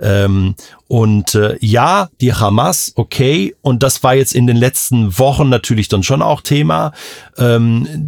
[0.00, 0.54] Ähm,
[0.88, 5.88] und äh, ja, die Hamas, okay, und das war jetzt in den letzten Wochen natürlich
[5.88, 6.92] dann schon auch Thema.
[7.36, 8.06] Ähm,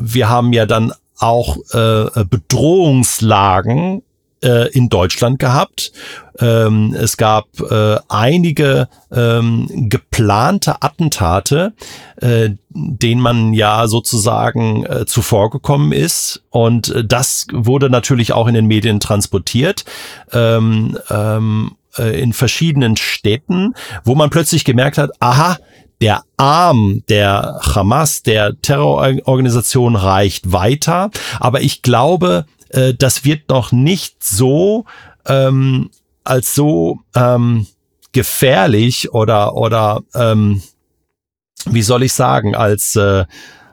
[0.00, 0.94] wir haben ja dann
[1.24, 4.02] auch äh, Bedrohungslagen
[4.42, 5.92] äh, in Deutschland gehabt.
[6.38, 11.72] Ähm, es gab äh, einige ähm, geplante Attentate,
[12.20, 16.42] äh, denen man ja sozusagen äh, zuvorgekommen ist.
[16.50, 19.84] Und äh, das wurde natürlich auch in den Medien transportiert.
[20.32, 25.58] Ähm, ähm, äh, in verschiedenen Städten, wo man plötzlich gemerkt hat, aha,
[26.00, 31.10] der Arm der Hamas, der Terrororganisation reicht weiter.
[31.40, 34.84] Aber ich glaube, äh, das wird noch nicht so
[35.26, 35.90] ähm,
[36.24, 37.66] als so ähm,
[38.12, 40.62] gefährlich oder oder ähm,
[41.66, 43.24] wie soll ich sagen als äh,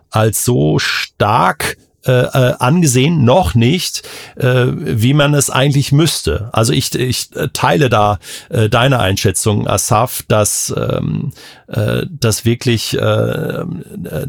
[0.09, 4.01] als so stark äh, äh, angesehen, noch nicht,
[4.35, 6.49] äh, wie man es eigentlich müsste.
[6.51, 8.17] Also ich, ich teile da
[8.49, 11.31] äh, deine Einschätzung, Asaf, dass, ähm,
[11.67, 14.27] äh, dass wirklich äh, äh,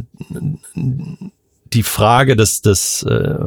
[1.73, 3.39] die Frage des, des, äh,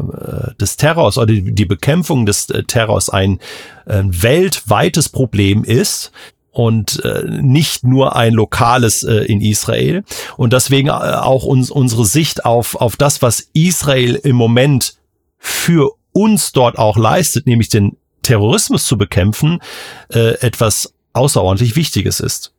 [0.59, 3.39] des Terrors oder die, Bekämpfung des äh, Terrors ein
[3.85, 6.11] äh, weltweites Problem ist,
[6.55, 10.05] und äh, nicht nur ein lokales äh, in Israel.
[10.37, 14.95] Und deswegen äh, auch uns, unsere Sicht auf, auf das, was Israel im Moment
[15.37, 19.59] für uns dort auch leistet, nämlich den Terrorismus zu bekämpfen,
[20.13, 22.53] äh, etwas außerordentlich Wichtiges ist.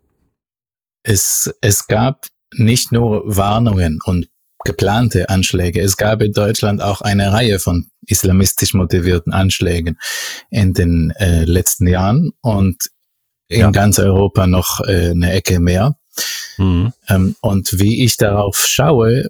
[1.02, 4.28] Es, es gab nicht nur Warnungen und
[4.66, 5.80] geplante Anschläge.
[5.80, 9.98] Es gab in Deutschland auch eine Reihe von islamistisch motivierten Anschlägen
[10.50, 12.90] in den äh, letzten Jahren und
[13.48, 13.70] in ja.
[13.70, 15.96] ganz Europa noch äh, eine Ecke mehr.
[16.58, 16.92] Mhm.
[17.08, 19.28] Ähm, und wie ich darauf schaue,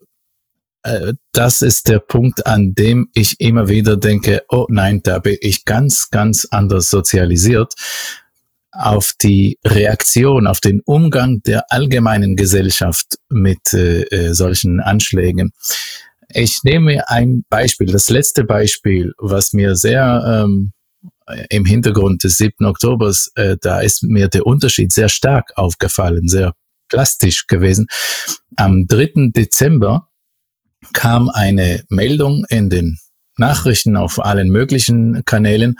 [0.82, 5.36] äh, das ist der Punkt, an dem ich immer wieder denke, oh nein, da bin
[5.40, 7.74] ich ganz, ganz anders sozialisiert
[8.72, 15.52] auf die Reaktion, auf den Umgang der allgemeinen Gesellschaft mit äh, äh solchen Anschlägen.
[16.28, 20.72] Ich nehme ein Beispiel, das letzte Beispiel, was mir sehr ähm,
[21.50, 22.64] im Hintergrund des 7.
[22.66, 26.54] Oktobers, äh, da ist mir der Unterschied sehr stark aufgefallen, sehr
[26.88, 27.86] plastisch gewesen.
[28.56, 29.30] Am 3.
[29.34, 30.08] Dezember
[30.92, 32.98] kam eine Meldung in den
[33.36, 35.76] Nachrichten auf allen möglichen Kanälen.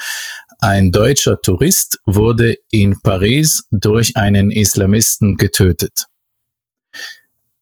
[0.58, 6.06] Ein deutscher Tourist wurde in Paris durch einen Islamisten getötet.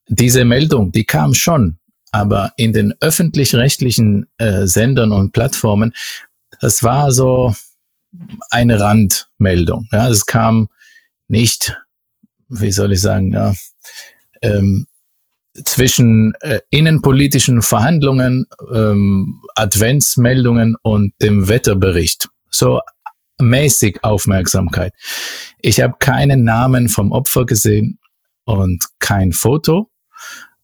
[0.08, 1.78] Diese Meldung, die kam schon,
[2.12, 5.92] aber in den öffentlich-rechtlichen äh, Sendern und Plattformen,
[6.60, 7.54] das war so
[8.50, 9.88] eine Randmeldung.
[9.92, 10.68] Ja, es kam
[11.28, 11.76] nicht,
[12.48, 13.54] wie soll ich sagen, ja,
[14.42, 14.86] ähm,
[15.64, 22.28] zwischen äh, innenpolitischen Verhandlungen, ähm, Adventsmeldungen und dem Wetterbericht.
[22.50, 22.80] So
[23.40, 24.92] mäßig Aufmerksamkeit.
[25.60, 27.98] Ich habe keinen Namen vom Opfer gesehen
[28.44, 29.90] und kein Foto.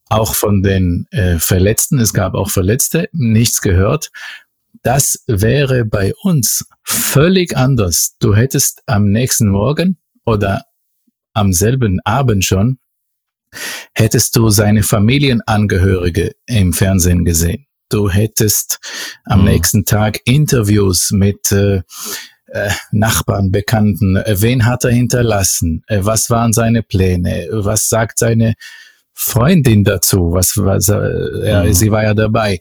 [0.09, 4.11] Auch von den äh, Verletzten, es gab auch Verletzte, nichts gehört.
[4.83, 8.17] Das wäre bei uns völlig anders.
[8.19, 10.65] Du hättest am nächsten Morgen oder
[11.35, 12.79] am selben Abend schon
[13.95, 17.67] hättest du seine Familienangehörige im Fernsehen gesehen.
[17.89, 18.79] Du hättest
[19.25, 19.47] am mhm.
[19.47, 21.83] nächsten Tag Interviews mit äh,
[22.47, 24.17] äh, Nachbarn, Bekannten.
[24.17, 25.83] Äh, wen hat er hinterlassen?
[25.89, 27.49] Äh, was waren seine Pläne?
[27.51, 28.55] Was sagt seine
[29.23, 30.33] Freundin dazu?
[30.33, 31.75] Was, was äh, ja, mhm.
[31.75, 32.59] sie war ja dabei.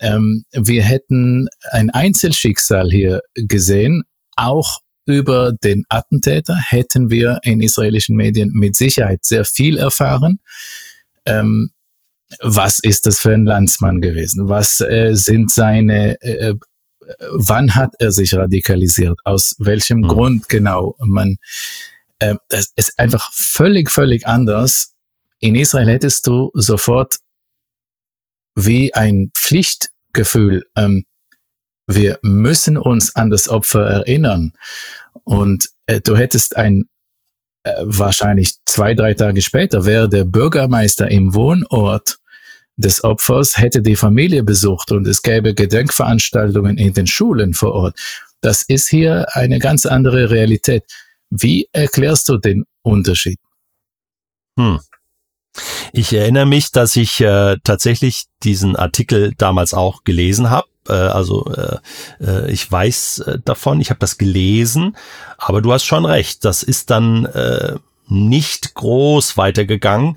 [0.00, 4.02] Ähm, wir hätten ein Einzelschicksal hier gesehen,
[4.36, 10.40] auch über den Attentäter hätten wir in israelischen Medien mit Sicherheit sehr viel erfahren.
[11.24, 11.70] Ähm,
[12.42, 14.48] was ist das für ein Landsmann gewesen?
[14.48, 16.54] Was äh, sind seine, äh, äh
[17.32, 19.18] wann hat er sich radikalisiert?
[19.24, 20.08] Aus welchem mhm.
[20.08, 20.96] Grund genau?
[20.98, 21.36] Man,
[22.18, 24.93] äh, das ist einfach völlig, völlig anders.
[25.44, 27.18] In Israel hättest du sofort
[28.54, 31.04] wie ein Pflichtgefühl, ähm,
[31.86, 34.54] wir müssen uns an das Opfer erinnern.
[35.24, 36.88] Und äh, du hättest ein,
[37.62, 42.16] äh, wahrscheinlich zwei, drei Tage später wäre der Bürgermeister im Wohnort
[42.76, 48.00] des Opfers, hätte die Familie besucht und es gäbe Gedenkveranstaltungen in den Schulen vor Ort.
[48.40, 50.84] Das ist hier eine ganz andere Realität.
[51.28, 53.38] Wie erklärst du den Unterschied?
[54.58, 54.80] Hm.
[55.92, 61.46] Ich erinnere mich, dass ich äh, tatsächlich diesen Artikel damals auch gelesen habe äh, also
[61.52, 61.78] äh,
[62.20, 64.96] äh, ich weiß äh, davon, ich habe das gelesen,
[65.38, 67.76] aber du hast schon recht, das ist dann äh,
[68.06, 70.16] nicht groß weitergegangen.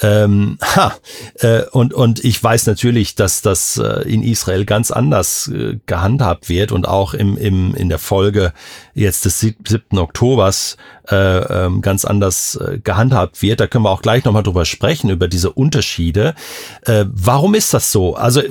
[0.00, 0.94] Ähm, ha,
[1.40, 6.48] äh, und, und ich weiß natürlich, dass das äh, in Israel ganz anders äh, gehandhabt
[6.48, 8.52] wird und auch im, im, in der Folge
[8.94, 9.98] jetzt des 7.
[9.98, 10.76] Oktobers
[11.08, 13.60] äh, ähm, ganz anders äh, gehandhabt wird.
[13.60, 16.34] Da können wir auch gleich nochmal drüber sprechen, über diese Unterschiede.
[16.82, 18.14] Äh, warum ist das so?
[18.14, 18.42] Also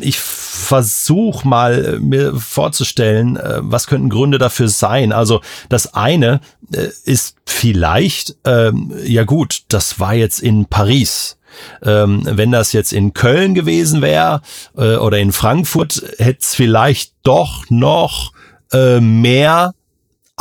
[0.00, 5.12] ich versuche mal äh, mir vorzustellen, äh, was könnten Gründe dafür sein.
[5.12, 6.40] Also das eine
[6.72, 11.38] äh, ist vielleicht, ähm, ja gut, das war jetzt in Paris.
[11.82, 14.40] Ähm, wenn das jetzt in Köln gewesen wäre
[14.74, 18.32] oder in Frankfurt, hätte es vielleicht doch noch
[18.72, 19.74] mehr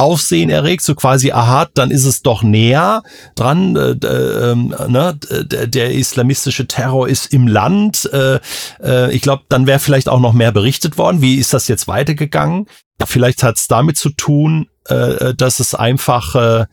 [0.02, 3.04] Aufsehen erregt, so quasi, aha, dann ist es doch näher
[3.36, 8.10] dran, äh, äh, ne, der, islamistische Terror ist im Land.
[8.12, 8.40] Äh,
[8.84, 11.22] äh, ich glaube, dann wäre vielleicht auch noch mehr berichtet worden.
[11.22, 12.66] Wie ist das jetzt weitergegangen?
[13.06, 16.66] Vielleicht hat es damit zu tun, äh, äh, dass es einfach äh,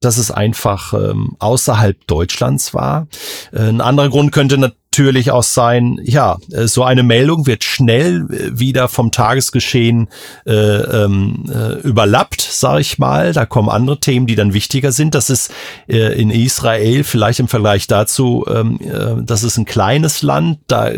[0.00, 3.06] dass es einfach ähm, außerhalb Deutschlands war.
[3.52, 8.26] Äh, ein anderer Grund könnte natürlich auch sein, ja, äh, so eine Meldung wird schnell
[8.30, 10.08] äh, wieder vom Tagesgeschehen
[10.46, 13.32] äh, ähm, äh, überlappt, sage ich mal.
[13.32, 15.14] Da kommen andere Themen, die dann wichtiger sind.
[15.14, 15.52] Das ist
[15.88, 20.90] äh, in Israel vielleicht im Vergleich dazu, ähm, äh, das ist ein kleines Land, da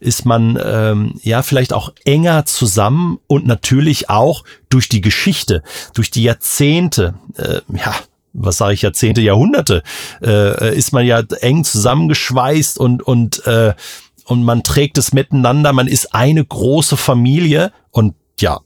[0.00, 5.62] ist man ähm, ja vielleicht auch enger zusammen und natürlich auch durch die Geschichte,
[5.92, 7.94] durch die Jahrzehnte, äh, ja,
[8.36, 9.82] was sage ich, Jahrzehnte, Jahrhunderte,
[10.22, 13.74] äh, ist man ja eng zusammengeschweißt und, und, äh,
[14.26, 18.60] und man trägt es miteinander, man ist eine große Familie und ja,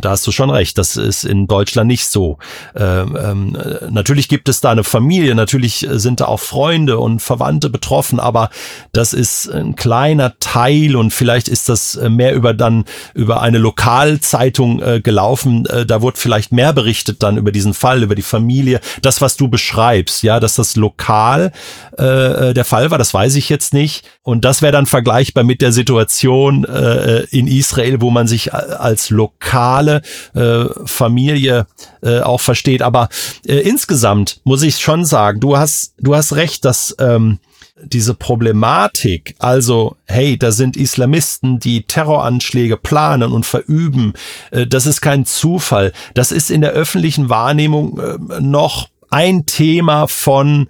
[0.00, 2.38] da hast du schon recht, das ist in Deutschland nicht so.
[2.76, 3.58] Ähm, ähm,
[3.88, 8.50] natürlich gibt es da eine Familie, natürlich sind da auch Freunde und Verwandte betroffen, aber
[8.92, 12.84] das ist ein kleiner Teil und vielleicht ist das mehr über dann
[13.14, 15.66] über eine Lokalzeitung äh, gelaufen.
[15.66, 18.80] Äh, da wurde vielleicht mehr berichtet dann über diesen Fall, über die Familie.
[19.02, 21.52] Das, was du beschreibst, ja, dass das lokal
[21.96, 24.04] äh, der Fall war, das weiß ich jetzt nicht.
[24.22, 29.10] Und das wäre dann vergleichbar mit der Situation äh, in Israel, wo man sich als
[29.54, 30.02] lokale
[30.34, 31.66] äh, Familie
[32.02, 32.82] äh, auch versteht.
[32.82, 33.08] Aber
[33.46, 37.38] äh, insgesamt muss ich schon sagen, du hast, du hast recht, dass ähm,
[37.82, 44.14] diese Problematik, also hey, da sind Islamisten, die Terroranschläge planen und verüben,
[44.50, 45.92] äh, das ist kein Zufall.
[46.14, 50.68] Das ist in der öffentlichen Wahrnehmung äh, noch ein Thema von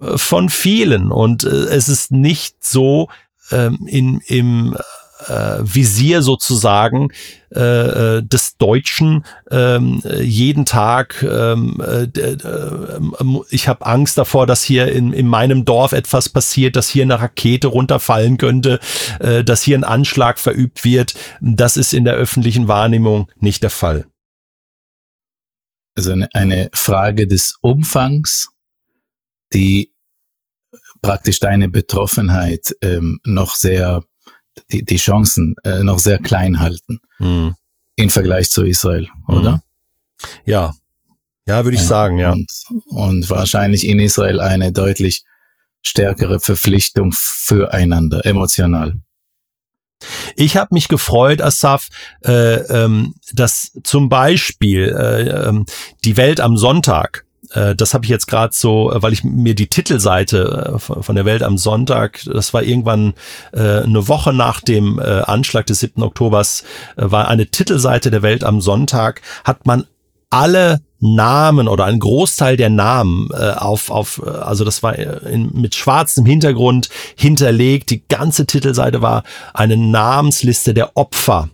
[0.00, 3.08] äh, von vielen und es ist nicht so
[3.50, 4.76] ähm, in, im
[5.28, 7.08] äh, Visier sozusagen
[7.54, 11.22] äh, äh, des Deutschen ähm, jeden Tag.
[11.22, 12.38] Ähm, äh, äh,
[13.50, 17.20] ich habe Angst davor, dass hier in, in meinem Dorf etwas passiert, dass hier eine
[17.20, 18.78] Rakete runterfallen könnte,
[19.18, 21.14] äh, dass hier ein Anschlag verübt wird.
[21.40, 24.06] Das ist in der öffentlichen Wahrnehmung nicht der Fall.
[25.96, 28.50] Also eine, eine Frage des Umfangs,
[29.52, 29.92] die
[31.02, 34.04] praktisch deine Betroffenheit ähm, noch sehr
[34.72, 37.54] die, die Chancen äh, noch sehr klein halten mhm.
[37.96, 39.52] im Vergleich zu Israel, oder?
[39.52, 39.60] Mhm.
[40.44, 40.74] Ja,
[41.46, 42.32] ja, würde ich ja, sagen, ja.
[42.32, 42.50] Und,
[42.86, 45.24] und wahrscheinlich in Israel eine deutlich
[45.82, 49.00] stärkere Verpflichtung füreinander, emotional.
[50.36, 51.88] Ich habe mich gefreut, Asaf,
[52.24, 55.66] äh, ähm, dass zum Beispiel äh, ähm,
[56.04, 57.26] die Welt am Sonntag
[57.74, 61.24] das habe ich jetzt gerade so, äh, weil ich mir die Titelseite äh, von der
[61.24, 63.14] Welt am Sonntag, das war irgendwann
[63.52, 66.02] eine Woche nach dem Anschlag des 7.
[66.02, 66.64] Oktobers,
[66.96, 69.86] war eine Titelseite der Welt am Sonntag, hat man
[70.30, 75.74] alle Namen oder ein Großteil der Namen äh, auf, auf, also das war in, mit
[75.74, 77.90] schwarzem Hintergrund hinterlegt.
[77.90, 79.24] Die ganze Titelseite war
[79.54, 81.48] eine Namensliste der Opfer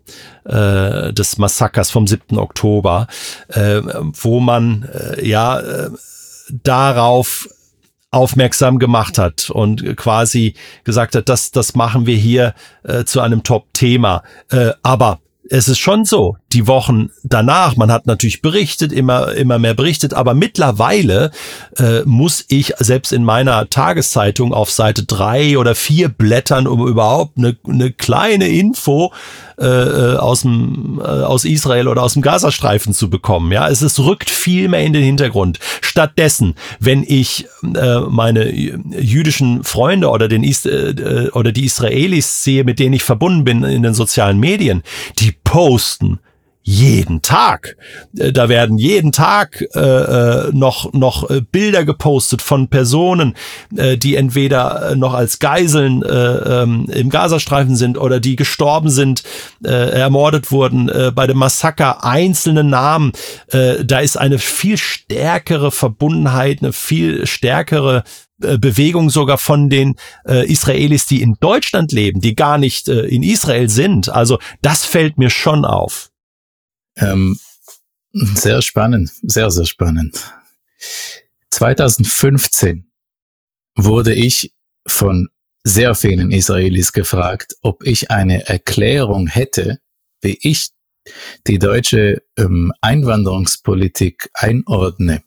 [0.45, 2.39] äh, des Massakers vom 7.
[2.39, 3.07] Oktober,
[3.49, 3.81] äh,
[4.20, 5.91] wo man äh, ja äh,
[6.51, 7.49] darauf
[8.11, 10.55] aufmerksam gemacht hat und quasi
[10.85, 14.22] gesagt hat, das, das machen wir hier äh, zu einem Top-Thema.
[14.51, 19.59] Äh, aber es ist schon so, die Wochen danach, man hat natürlich berichtet, immer, immer
[19.59, 21.31] mehr berichtet, aber mittlerweile
[21.79, 27.37] äh, muss ich selbst in meiner Tageszeitung auf Seite drei oder vier blättern, um überhaupt
[27.37, 29.13] eine, eine kleine Info
[29.59, 33.53] äh, äh, aus, dem, äh, aus Israel oder aus dem Gazastreifen zu bekommen.
[33.53, 35.59] Ja, es ist, rückt viel mehr in den Hintergrund.
[35.83, 42.65] Stattdessen, wenn ich äh, meine jüdischen Freunde oder, den Is äh, oder die Israelis sehe,
[42.65, 44.83] mit denen ich verbunden bin in den sozialen Medien,
[45.19, 46.19] die posten
[46.67, 47.77] jeden Tag.
[48.19, 53.35] Äh, da werden jeden Tag äh, äh, noch, noch äh, Bilder gepostet von Personen,
[53.77, 59.23] äh, die entweder noch als Geiseln äh, ähm, im Gazastreifen sind oder die gestorben sind,
[59.64, 62.05] äh, ermordet wurden äh, bei dem Massaker.
[62.05, 63.12] Einzelne Namen.
[63.53, 68.03] Äh, da ist eine viel stärkere Verbundenheit, eine viel stärkere
[68.39, 69.95] Bewegung sogar von den
[70.29, 74.09] äh, Israelis, die in Deutschland leben, die gar nicht äh, in Israel sind.
[74.09, 76.11] Also das fällt mir schon auf.
[76.97, 77.38] Ähm,
[78.12, 80.32] sehr spannend, sehr, sehr spannend.
[81.51, 82.90] 2015
[83.76, 84.55] wurde ich
[84.86, 85.28] von
[85.64, 89.80] sehr vielen Israelis gefragt, ob ich eine Erklärung hätte,
[90.22, 90.70] wie ich
[91.47, 95.22] die deutsche ähm, Einwanderungspolitik einordne.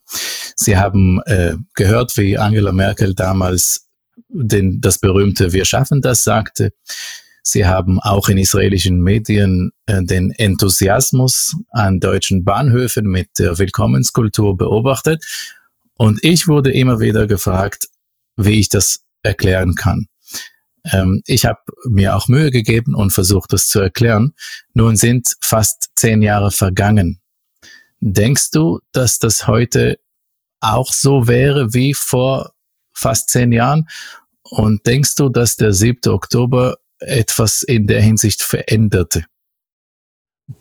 [0.56, 3.88] Sie haben äh, gehört, wie Angela Merkel damals
[4.28, 6.74] den, das berühmte Wir schaffen das sagte.
[7.52, 14.56] Sie haben auch in israelischen Medien äh, den Enthusiasmus an deutschen Bahnhöfen mit der Willkommenskultur
[14.56, 15.26] beobachtet.
[15.96, 17.88] Und ich wurde immer wieder gefragt,
[18.38, 20.08] wie ich das erklären kann.
[20.86, 24.34] Ähm, ich habe mir auch Mühe gegeben und versucht, das zu erklären.
[24.74, 27.20] Nun sind fast zehn Jahre vergangen.
[28.00, 30.00] Denkst du, dass das heute
[30.62, 32.54] auch so wäre wie vor
[32.94, 33.88] fast zehn Jahren?
[34.44, 36.12] Und denkst du, dass der 7.
[36.12, 39.26] Oktober etwas in der Hinsicht veränderte?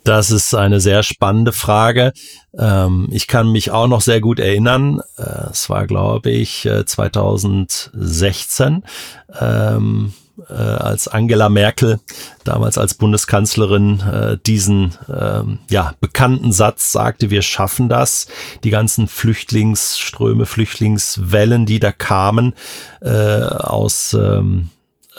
[0.04, 2.12] Das ist eine sehr spannende Frage.
[2.56, 5.00] Ähm, ich kann mich auch noch sehr gut erinnern.
[5.16, 8.84] Äh, es war, glaube ich, 2016,
[9.32, 10.12] äh, ähm,
[10.48, 11.98] äh, als Angela Merkel
[12.44, 18.28] damals als Bundeskanzlerin diesen ähm, ja, bekannten Satz sagte, wir schaffen das.
[18.64, 22.54] Die ganzen Flüchtlingsströme, Flüchtlingswellen, die da kamen
[23.00, 24.16] aus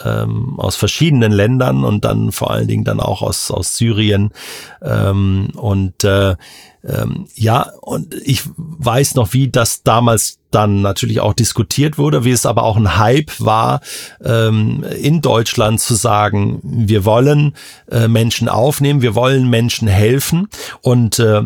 [0.04, 4.30] aus verschiedenen Ländern und dann vor allen Dingen dann auch aus, aus Syrien.
[4.82, 6.36] Ähm, und äh,
[6.82, 12.32] ähm, ja, und ich weiß noch, wie das damals dann natürlich auch diskutiert wurde, wie
[12.32, 13.80] es aber auch ein Hype war,
[14.24, 17.54] ähm, in Deutschland zu sagen, wir wollen
[17.90, 20.48] äh, Menschen aufnehmen, wir wollen Menschen helfen.
[20.80, 21.44] Und äh, äh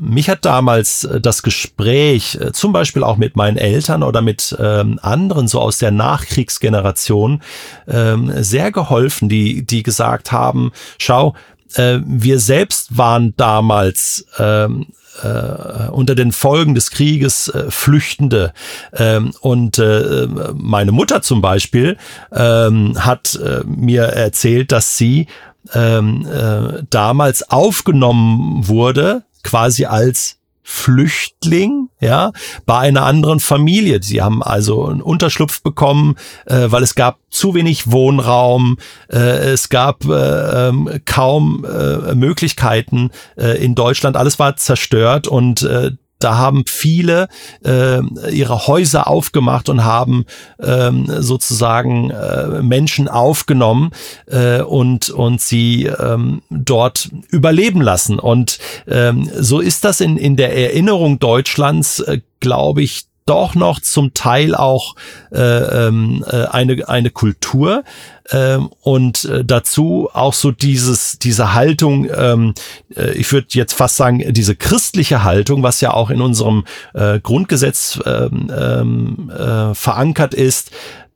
[0.00, 4.56] mich hat damals äh, das Gespräch, äh, zum Beispiel auch mit meinen Eltern oder mit
[4.58, 7.42] ähm, anderen so aus der Nachkriegsgeneration,
[7.88, 11.34] ähm, sehr geholfen, die, die gesagt haben, schau,
[11.74, 14.86] äh, wir selbst waren damals ähm,
[15.22, 18.52] äh, unter den Folgen des Krieges äh, Flüchtende.
[18.92, 21.96] Ähm, und äh, meine Mutter zum Beispiel
[22.32, 25.26] ähm, hat äh, mir erzählt, dass sie
[25.74, 30.39] ähm, äh, damals aufgenommen wurde, quasi als
[30.70, 32.30] Flüchtling, ja,
[32.64, 34.00] bei einer anderen Familie.
[34.02, 36.14] Sie haben also einen Unterschlupf bekommen,
[36.46, 38.78] äh, weil es gab zu wenig Wohnraum,
[39.10, 44.16] äh, es gab äh, ähm, kaum äh, Möglichkeiten äh, in Deutschland.
[44.16, 45.90] Alles war zerstört und äh,
[46.20, 47.28] da haben viele
[47.64, 48.00] äh,
[48.30, 50.26] ihre Häuser aufgemacht und haben
[50.62, 53.90] ähm, sozusagen äh, Menschen aufgenommen
[54.26, 58.18] äh, und, und sie ähm, dort überleben lassen.
[58.18, 63.80] Und ähm, so ist das in, in der Erinnerung Deutschlands, äh, glaube ich, doch noch
[63.80, 64.96] zum Teil auch
[65.32, 67.84] äh, ähm, äh, eine, eine Kultur
[68.30, 72.54] ähm, und äh, dazu auch so dieses, diese Haltung, ähm,
[72.96, 76.64] äh, ich würde jetzt fast sagen, diese christliche Haltung, was ja auch in unserem
[76.94, 80.70] äh, Grundgesetz ähm, äh, verankert ist,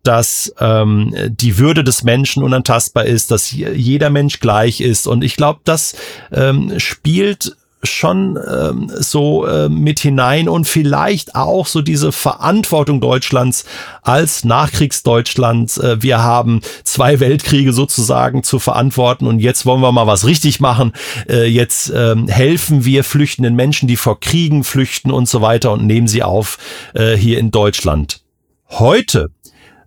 [0.05, 5.07] dass ähm, die Würde des Menschen unantastbar ist, dass jeder Mensch gleich ist.
[5.07, 5.96] Und ich glaube, das
[6.30, 13.64] ähm, spielt schon ähm, so äh, mit hinein und vielleicht auch so diese Verantwortung Deutschlands
[14.03, 15.76] als Nachkriegsdeutschland.
[15.78, 20.61] Äh, wir haben zwei Weltkriege sozusagen zu verantworten und jetzt wollen wir mal was richtig
[20.61, 20.93] machen.
[21.28, 25.87] Äh, jetzt ähm, helfen wir flüchtenden Menschen, die vor Kriegen flüchten und so weiter und
[25.87, 26.59] nehmen sie auf
[26.95, 28.22] äh, hier in Deutschland.
[28.70, 29.30] Heute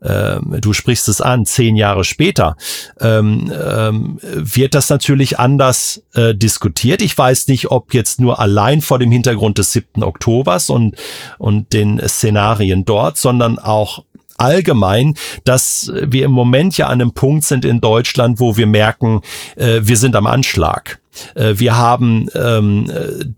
[0.03, 2.55] ähm, du sprichst es an, zehn Jahre später,
[2.99, 7.01] ähm, ähm, wird das natürlich anders äh, diskutiert.
[7.01, 10.03] Ich weiß nicht, ob jetzt nur allein vor dem Hintergrund des 7.
[10.03, 10.95] Oktobers und,
[11.37, 14.03] und den Szenarien dort, sondern auch
[14.37, 19.21] allgemein, dass wir im Moment ja an einem Punkt sind in Deutschland, wo wir merken,
[19.55, 20.99] äh, wir sind am Anschlag.
[21.35, 22.91] Äh, wir haben ähm,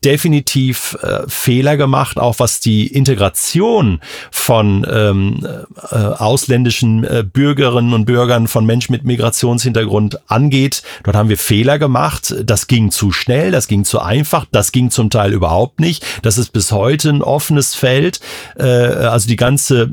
[0.03, 3.99] definitiv äh, Fehler gemacht, auch was die Integration
[4.31, 5.47] von ähm,
[5.91, 10.83] äh, ausländischen äh, Bürgerinnen und Bürgern, von Menschen mit Migrationshintergrund angeht.
[11.03, 12.35] Dort haben wir Fehler gemacht.
[12.43, 16.05] Das ging zu schnell, das ging zu einfach, das ging zum Teil überhaupt nicht.
[16.23, 18.19] Das ist bis heute ein offenes Feld.
[18.57, 19.89] Äh, also die ganze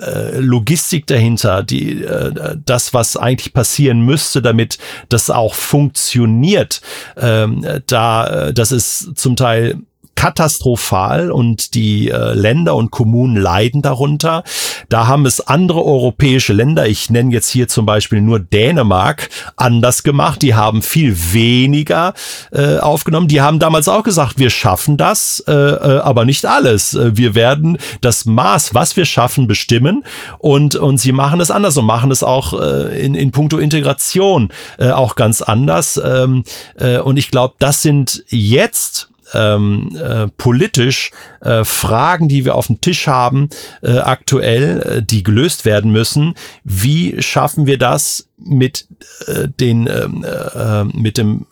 [0.00, 6.80] äh, Logistik dahinter, die, äh, das, was eigentlich passieren müsste, damit das auch funktioniert,
[7.16, 9.78] ähm, da, äh, das ist zum Teil
[10.16, 14.42] katastrophal und die äh, Länder und Kommunen leiden darunter.
[14.88, 20.02] Da haben es andere europäische Länder, ich nenne jetzt hier zum Beispiel nur Dänemark, anders
[20.02, 20.42] gemacht.
[20.42, 22.14] Die haben viel weniger
[22.50, 23.28] äh, aufgenommen.
[23.28, 26.94] Die haben damals auch gesagt, wir schaffen das, äh, äh, aber nicht alles.
[26.94, 30.02] Äh, wir werden das Maß, was wir schaffen, bestimmen
[30.38, 34.48] und, und sie machen es anders und machen es auch äh, in, in puncto Integration
[34.78, 36.00] äh, auch ganz anders.
[36.02, 36.44] Ähm,
[36.78, 41.10] äh, und ich glaube, das sind jetzt ähm, äh, politisch
[41.40, 43.48] äh, Fragen, die wir auf dem Tisch haben,
[43.82, 46.34] äh, aktuell, äh, die gelöst werden müssen.
[46.64, 48.86] Wie schaffen wir das mit
[49.26, 51.46] äh, den ähm, äh, mit dem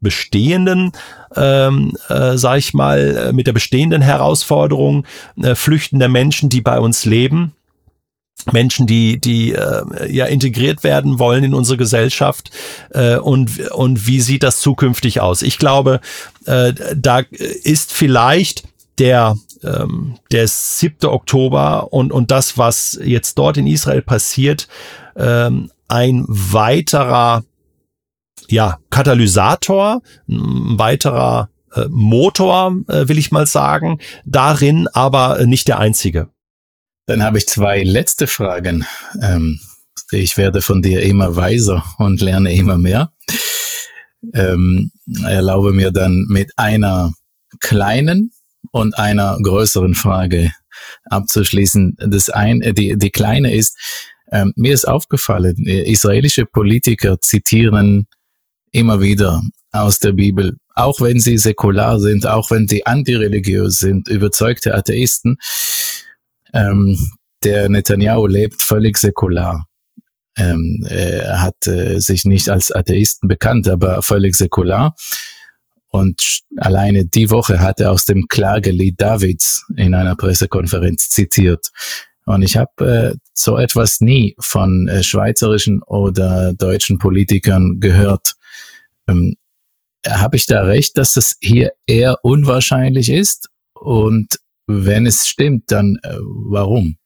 [0.00, 0.92] bestehenden,
[1.36, 5.06] ähm, äh, sag ich mal, äh, mit der bestehenden Herausforderung
[5.42, 7.52] äh, flüchtender Menschen, die bei uns leben?
[8.52, 12.50] Menschen, die, die äh, ja integriert werden wollen in unsere Gesellschaft
[12.90, 15.42] äh, und, und wie sieht das zukünftig aus?
[15.42, 16.00] Ich glaube,
[16.46, 17.20] äh, da
[17.62, 18.64] ist vielleicht
[18.98, 21.08] der ähm, der 7.
[21.08, 24.68] Oktober und, und das, was jetzt dort in Israel passiert,
[25.16, 27.44] ähm, ein weiterer
[28.48, 35.78] ja, Katalysator, ein weiterer äh, Motor, äh, will ich mal sagen, darin, aber nicht der
[35.78, 36.28] einzige.
[37.06, 38.86] Dann habe ich zwei letzte Fragen.
[39.20, 39.60] Ähm,
[40.10, 43.12] ich werde von dir immer weiser und lerne immer mehr.
[44.34, 44.90] Ähm,
[45.24, 47.14] erlaube mir dann mit einer
[47.60, 48.32] kleinen
[48.72, 50.52] und einer größeren Frage
[51.04, 51.96] abzuschließen.
[51.98, 53.76] Das eine, die, die kleine ist,
[54.32, 58.06] ähm, mir ist aufgefallen, israelische Politiker zitieren
[58.72, 59.42] immer wieder
[59.72, 65.36] aus der Bibel, auch wenn sie säkular sind, auch wenn sie antireligiös sind, überzeugte Atheisten,
[66.52, 66.98] ähm,
[67.42, 69.66] der Netanyahu lebt völlig säkular.
[70.36, 74.94] Ähm, er hat äh, sich nicht als Atheisten bekannt, aber völlig säkular.
[75.88, 81.70] Und alleine die Woche hat er aus dem Klagelied Davids in einer Pressekonferenz zitiert.
[82.26, 88.34] Und ich habe äh, so etwas nie von äh, schweizerischen oder deutschen Politikern gehört.
[89.08, 89.34] Ähm,
[90.06, 93.48] habe ich da recht, dass das hier eher unwahrscheinlich ist?
[93.74, 94.38] Und
[94.70, 96.96] wenn es stimmt, dann äh, warum?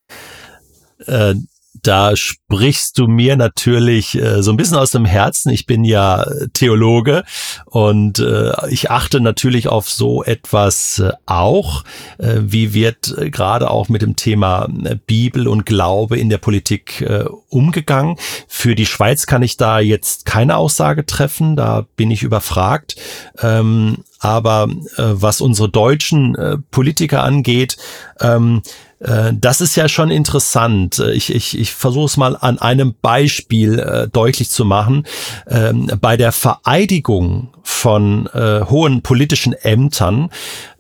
[1.07, 1.35] Äh,
[1.83, 5.51] da sprichst du mir natürlich äh, so ein bisschen aus dem Herzen.
[5.51, 7.25] Ich bin ja Theologe
[7.67, 11.85] und äh, ich achte natürlich auf so etwas äh, auch.
[12.19, 16.39] Äh, wie wird äh, gerade auch mit dem Thema äh, Bibel und Glaube in der
[16.39, 18.17] Politik äh, umgegangen?
[18.49, 21.57] Für die Schweiz kann ich da jetzt keine Aussage treffen.
[21.57, 22.97] Da bin ich überfragt.
[23.43, 27.77] Ähm, aber äh, was unsere deutschen äh, Politiker angeht,
[28.21, 28.63] ähm,
[29.01, 30.99] äh, das ist ja schon interessant.
[30.99, 35.07] Ich, ich, ich versuche es mal an einem Beispiel äh, deutlich zu machen.
[35.47, 40.31] Ähm, bei der Vereidigung von äh, hohen politischen Ämtern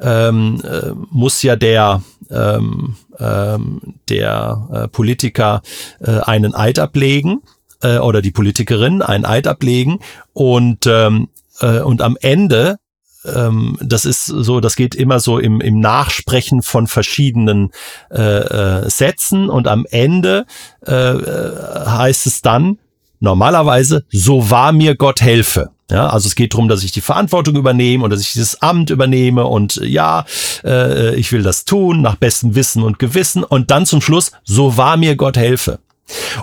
[0.00, 5.60] ähm, äh, muss ja der ähm, ähm, der äh, Politiker
[6.00, 7.42] äh, einen Eid ablegen
[7.82, 9.98] äh, oder die Politikerin einen Eid ablegen
[10.32, 11.28] und ähm,
[11.60, 12.78] äh, und am Ende
[13.24, 17.70] ähm, das ist so, das geht immer so im, im Nachsprechen von verschiedenen
[18.10, 20.46] äh, äh, Sätzen und am Ende
[20.86, 22.78] äh, äh, heißt es dann
[23.20, 25.70] normalerweise, so wahr mir Gott helfe.
[25.90, 28.88] Ja, also es geht darum, dass ich die Verantwortung übernehme und dass ich dieses Amt
[28.88, 30.24] übernehme und ja,
[30.64, 34.78] äh, ich will das tun nach bestem Wissen und Gewissen und dann zum Schluss, so
[34.78, 35.80] wahr mir Gott helfe.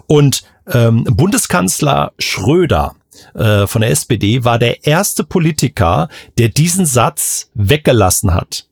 [0.06, 2.96] Und ähm, Bundeskanzler Schröder
[3.34, 8.66] äh, von der SPD war der erste Politiker, der diesen Satz weggelassen hat.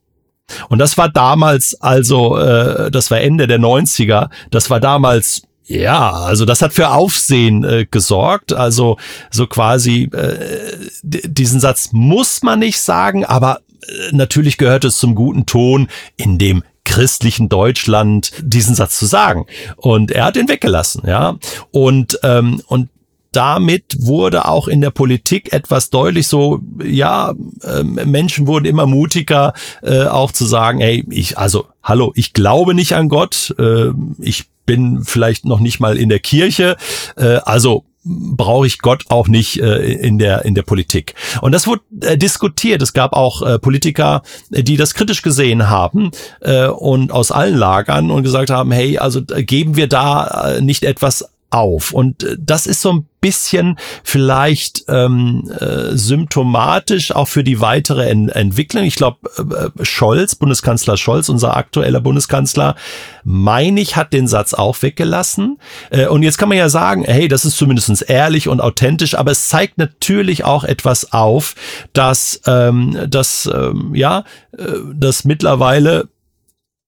[0.68, 6.10] Und das war damals, also äh, das war Ende der 90er, das war damals ja,
[6.10, 8.52] also das hat für Aufsehen äh, gesorgt.
[8.52, 8.96] Also
[9.30, 15.14] so quasi äh, diesen Satz muss man nicht sagen, aber äh, natürlich gehört es zum
[15.14, 15.86] guten Ton
[16.16, 19.46] in dem christlichen Deutschland diesen Satz zu sagen.
[19.76, 21.36] Und er hat ihn weggelassen, ja.
[21.70, 22.88] Und ähm, und
[23.32, 29.52] damit wurde auch in der Politik etwas deutlich so, ja, äh, Menschen wurden immer mutiger,
[29.82, 34.46] äh, auch zu sagen, hey, ich, also, hallo, ich glaube nicht an Gott, äh, ich
[34.66, 36.76] bin vielleicht noch nicht mal in der Kirche,
[37.16, 41.14] äh, also brauche ich Gott auch nicht äh, in der in der Politik.
[41.42, 42.80] Und das wurde äh, diskutiert.
[42.80, 46.10] Es gab auch äh, Politiker, die das kritisch gesehen haben
[46.40, 50.60] äh, und aus allen Lagern und gesagt haben, hey, also äh, geben wir da äh,
[50.62, 51.92] nicht etwas auf.
[51.92, 58.08] Und äh, das ist so ein bisschen vielleicht ähm, äh, symptomatisch auch für die weitere
[58.08, 58.84] en Entwicklung.
[58.84, 62.76] Ich glaube, äh, Scholz, Bundeskanzler Scholz, unser aktueller Bundeskanzler,
[63.24, 65.58] meine ich, hat den Satz auch weggelassen.
[65.90, 69.32] Äh, und jetzt kann man ja sagen, hey, das ist zumindestens ehrlich und authentisch, aber
[69.32, 71.54] es zeigt natürlich auch etwas auf,
[71.92, 74.24] dass, ähm, dass ähm, ja,
[74.56, 76.08] äh, dass mittlerweile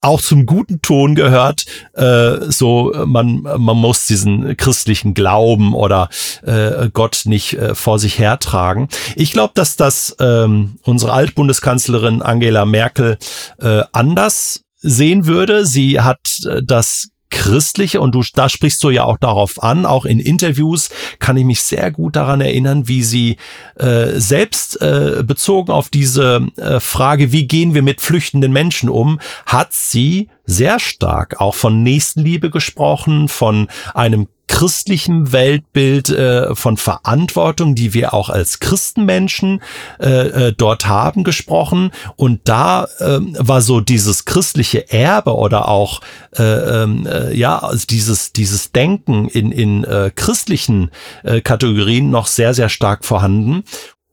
[0.02, 6.08] auch zum guten Ton gehört, äh, so man man muss diesen christlichen Glauben oder
[6.42, 8.88] äh, Gott nicht äh, vor sich hertragen.
[9.16, 13.16] Ich glaube, dass das ähm, unsere Altbundeskanzlerin Angela Merkel
[13.60, 15.64] äh, anders sehen würde.
[15.64, 20.04] Sie hat äh, das christliche und du da sprichst du ja auch darauf an, auch
[20.04, 23.38] in Interviews kann ich mich sehr gut daran erinnern, wie sie
[23.76, 29.18] äh, selbst äh, bezogen auf diese äh, Frage, wie gehen wir mit flüchtenden Menschen um,
[29.46, 37.74] hat sie sehr stark auch von Nächstenliebe gesprochen, von einem christlichen Weltbild äh, von Verantwortung,
[37.74, 39.62] die wir auch als Christenmenschen
[39.98, 41.90] äh, äh, dort haben, gesprochen.
[42.16, 46.02] Und da äh, war so dieses christliche Erbe oder auch
[46.36, 50.90] äh, ähm, äh, ja also dieses dieses Denken in in äh, christlichen
[51.24, 53.64] äh, Kategorien noch sehr sehr stark vorhanden.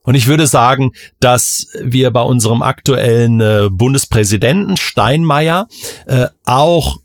[0.04, 5.68] Und ich würde sagen, dass wir bei unserem aktuellen äh, Bundespräsidenten Steinmeier
[6.08, 7.00] äh, auch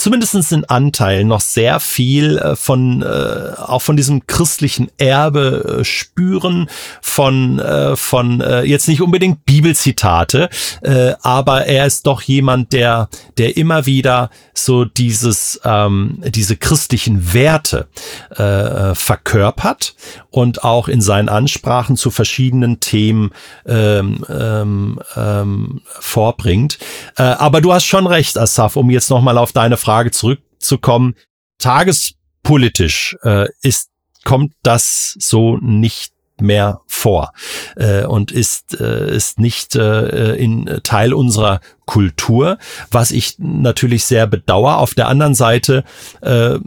[0.00, 5.84] zumindest in Anteilen noch sehr viel äh, von äh, auch von diesem christlichen Erbe äh,
[5.84, 6.68] spüren
[7.02, 10.48] von äh, von äh, jetzt nicht unbedingt Bibelzitate,
[10.82, 17.34] äh, aber er ist doch jemand, der der immer wieder so dieses ähm, diese christlichen
[17.34, 17.88] Werte
[18.30, 19.94] äh, verkörpert
[20.30, 23.30] und auch in seinen Ansprachen zu verschiedenen Themen
[23.66, 26.78] ähm, ähm, ähm, vorbringt.
[27.16, 30.12] Äh, aber du hast schon recht, Asaf, um jetzt noch mal auf deine Frage Frage
[30.12, 31.16] zurückzukommen.
[31.58, 33.90] Tagespolitisch äh, ist,
[34.24, 37.32] kommt das so nicht mehr vor
[37.74, 42.58] äh, und ist äh, ist nicht äh, in Teil unserer Kultur,
[42.92, 44.78] was ich natürlich sehr bedauere.
[44.78, 45.82] Auf der anderen Seite
[46.20, 46.60] äh,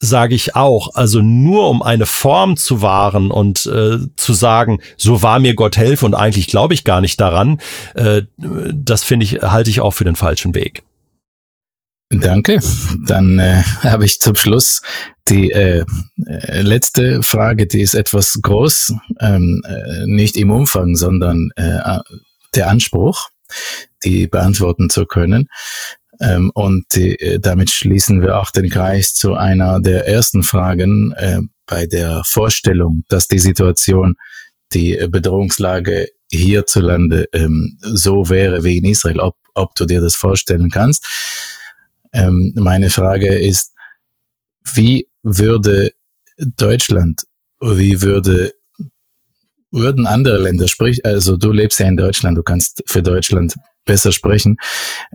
[0.00, 5.20] sage ich auch, also nur um eine Form zu wahren und äh, zu sagen, so
[5.20, 7.60] war mir Gott helfe und eigentlich glaube ich gar nicht daran,
[7.94, 10.84] äh, das finde ich, halte ich auch für den falschen Weg.
[12.20, 12.60] Danke.
[13.06, 14.82] Dann äh, habe ich zum Schluss
[15.28, 15.84] die äh,
[16.26, 21.78] äh, letzte Frage, die ist etwas groß, ähm, äh, nicht im Umfang, sondern äh,
[22.54, 23.28] der Anspruch,
[24.04, 25.48] die beantworten zu können.
[26.20, 31.12] Ähm, und die, äh, damit schließen wir auch den Kreis zu einer der ersten Fragen
[31.12, 34.14] äh, bei der Vorstellung, dass die Situation,
[34.72, 40.70] die Bedrohungslage hierzulande ähm, so wäre wie in Israel, ob, ob du dir das vorstellen
[40.70, 41.06] kannst.
[42.14, 43.74] Ähm, meine Frage ist,
[44.72, 45.92] wie würde
[46.38, 47.24] Deutschland,
[47.60, 48.54] wie würde,
[49.70, 54.12] würden andere Länder, sprich, also du lebst ja in Deutschland, du kannst für Deutschland besser
[54.12, 54.56] sprechen,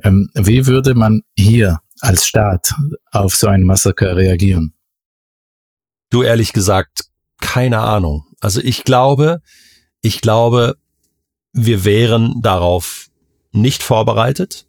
[0.04, 2.74] ähm, wie würde man hier als Staat
[3.12, 4.74] auf so ein Massaker reagieren?
[6.12, 7.06] Du ehrlich gesagt,
[7.41, 8.26] keine Ahnung.
[8.41, 9.41] Also ich glaube,
[10.02, 10.76] ich glaube,
[11.54, 13.08] wir wären darauf
[13.52, 14.66] nicht vorbereitet.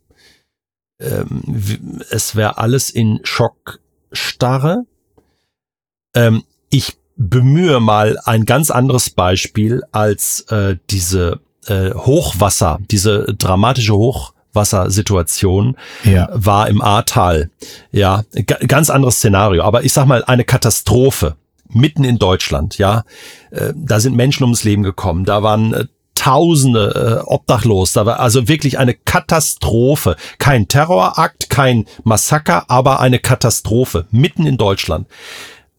[1.01, 4.85] Ähm, es wäre alles in Schockstarre.
[6.15, 13.95] Ähm, ich bemühe mal ein ganz anderes Beispiel als äh, diese äh, Hochwasser, diese dramatische
[13.95, 16.29] Hochwassersituation ja.
[16.33, 17.51] war im Ahrtal.
[17.93, 18.25] Ja,
[18.67, 19.63] ganz anderes Szenario.
[19.63, 21.37] Aber ich sag mal, eine Katastrophe
[21.69, 22.79] mitten in Deutschland.
[22.79, 23.05] Ja,
[23.51, 25.25] äh, da sind Menschen ums Leben gekommen.
[25.25, 25.87] Da waren äh,
[26.21, 27.95] Tausende äh, obdachlos.
[27.95, 30.17] Da war also wirklich eine Katastrophe.
[30.37, 35.07] Kein Terrorakt, kein Massaker, aber eine Katastrophe mitten in Deutschland.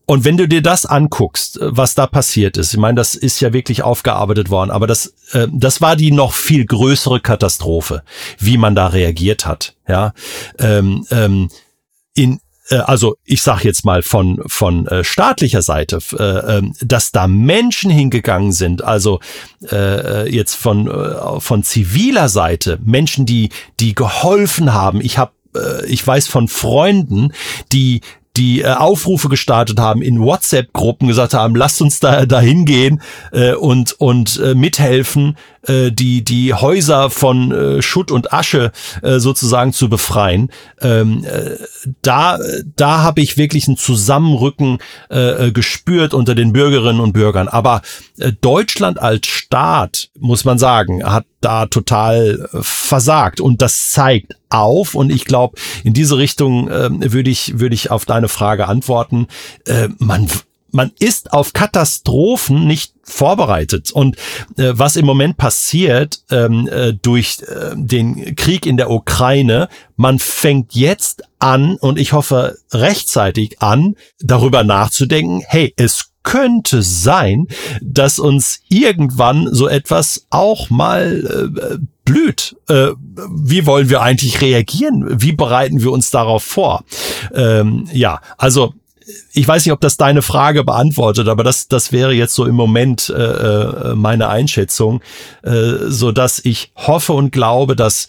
[0.08, 3.40] Und wenn du dir das anguckst, äh, was da passiert ist, ich meine, das ist
[3.40, 8.02] ja wirklich aufgearbeitet worden, aber das, äh, das war die noch viel größere Katastrophe,
[8.40, 9.76] wie man da reagiert hat.
[9.88, 10.14] Ja,
[10.58, 11.50] ähm, ähm,
[12.16, 12.40] in
[12.78, 17.92] also ich sage jetzt mal von von äh, staatlicher Seite, äh, äh, dass da Menschen
[17.92, 19.20] hingegangen sind, also
[19.72, 23.50] äh, äh, jetzt von äh, von ziviler Seite Menschen, die
[23.80, 25.02] die geholfen haben.
[25.02, 25.32] Ich habe
[25.86, 27.34] ich weiß von Freunden,
[27.74, 28.00] die
[28.38, 33.02] die äh, Aufrufe gestartet haben in WhatsApp-Gruppen, gesagt haben, lasst uns da dahin gehen
[33.32, 35.38] äh, und und äh, mithelfen,
[35.68, 40.52] äh, die die Häuser von äh, Schutt und Asche äh, sozusagen zu befreien.
[40.82, 41.58] Ähm, äh,
[42.02, 42.40] da
[42.76, 47.48] da habe ich wirklich ein Zusammenrücken äh, äh, gespürt unter den Bürgerinnen und Bürgern.
[47.48, 47.82] Aber
[48.18, 54.36] äh, Deutschland als Staat muss man sagen hat da total äh, versagt und das zeigt
[54.50, 58.68] auf und ich glaube in diese Richtung äh, würde ich würde ich auf deine Frage
[58.68, 59.28] antworten
[59.66, 60.28] äh, man
[60.72, 63.92] man ist auf Katastrophen nicht vorbereitet.
[63.92, 64.16] Und
[64.58, 70.20] äh, was im Moment passiert ähm, äh, durch äh, den Krieg in der Ukraine, man
[70.20, 77.48] fängt jetzt an, und ich hoffe rechtzeitig an, darüber nachzudenken, hey, es könnte sein,
[77.82, 82.56] dass uns irgendwann so etwas auch mal äh, blüht.
[82.68, 82.90] Äh,
[83.34, 85.22] wie wollen wir eigentlich reagieren?
[85.22, 86.84] Wie bereiten wir uns darauf vor?
[87.34, 88.74] Ähm, ja, also
[89.34, 92.56] ich weiß nicht, ob das deine Frage beantwortet, aber das, das wäre jetzt so im
[92.56, 95.02] Moment äh, äh meine Einschätzung,
[95.44, 98.08] äh, so dass ich hoffe und glaube, dass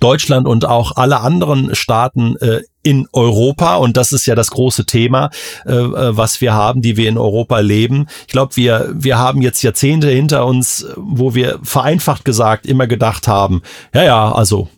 [0.00, 4.86] Deutschland und auch alle anderen Staaten äh, in Europa, und das ist ja das große
[4.86, 5.30] Thema,
[5.66, 8.06] äh, äh, was wir haben, die wir in Europa leben.
[8.26, 13.28] Ich glaube, wir, wir haben jetzt Jahrzehnte hinter uns, wo wir vereinfacht gesagt immer gedacht
[13.28, 13.62] haben,
[13.94, 14.68] ja, ja, also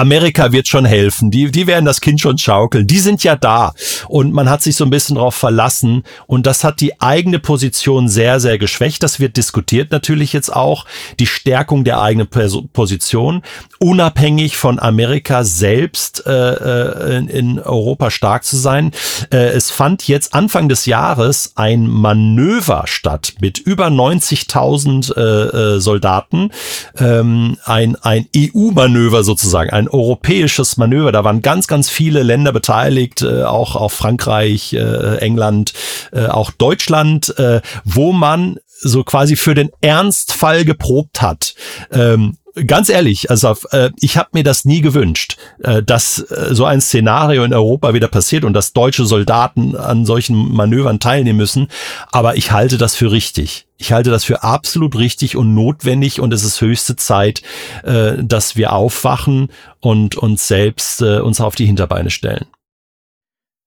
[0.00, 3.74] Amerika wird schon helfen, die, die werden das Kind schon schaukeln, die sind ja da.
[4.08, 8.08] Und man hat sich so ein bisschen darauf verlassen und das hat die eigene Position
[8.08, 9.02] sehr, sehr geschwächt.
[9.02, 10.86] Das wird diskutiert natürlich jetzt auch,
[11.18, 13.42] die Stärkung der eigenen Position,
[13.78, 18.92] unabhängig von Amerika selbst äh, äh, in, in Europa stark zu sein.
[19.30, 25.80] Äh, es fand jetzt Anfang des Jahres ein Manöver statt mit über 90.000 äh, äh,
[25.80, 26.52] Soldaten,
[26.98, 31.12] ähm, ein, ein EU-Manöver sozusagen, ein europäisches Manöver.
[31.12, 35.72] Da waren ganz, ganz viele Länder beteiligt, äh, auch, auch Frankreich, äh, England,
[36.12, 41.54] äh, auch Deutschland, äh, wo man so quasi für den Ernstfall geprobt hat.
[41.92, 46.64] Ähm, ganz ehrlich, also äh, ich habe mir das nie gewünscht, äh, dass äh, so
[46.64, 51.68] ein Szenario in Europa wieder passiert und dass deutsche Soldaten an solchen Manövern teilnehmen müssen.
[52.12, 53.66] Aber ich halte das für richtig.
[53.76, 57.42] Ich halte das für absolut richtig und notwendig und es ist höchste Zeit,
[57.82, 59.48] äh, dass wir aufwachen
[59.80, 62.46] und uns selbst äh, uns auf die Hinterbeine stellen.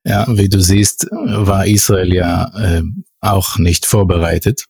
[0.06, 2.84] Ja, wie du siehst, war Israel ja äh,
[3.22, 4.66] auch nicht vorbereitet,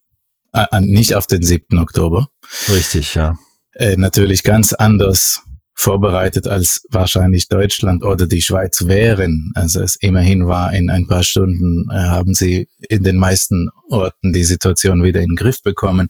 [0.53, 1.80] äh, nicht auf den 7.
[1.80, 2.30] Oktober.
[2.70, 3.36] Richtig, ja
[3.76, 5.41] äh, natürlich ganz anders
[5.76, 9.51] vorbereitet, als wahrscheinlich Deutschland oder die Schweiz wären.
[9.55, 14.34] Also es immerhin war in ein paar Stunden, äh, haben sie in den meisten Orten
[14.34, 16.09] die Situation wieder in den Griff bekommen.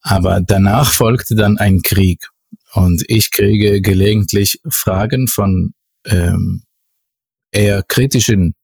[0.00, 2.28] Aber danach folgte dann ein Krieg.
[2.72, 5.74] Und ich kriege gelegentlich Fragen von
[6.06, 6.62] ähm,
[7.50, 8.54] eher kritischen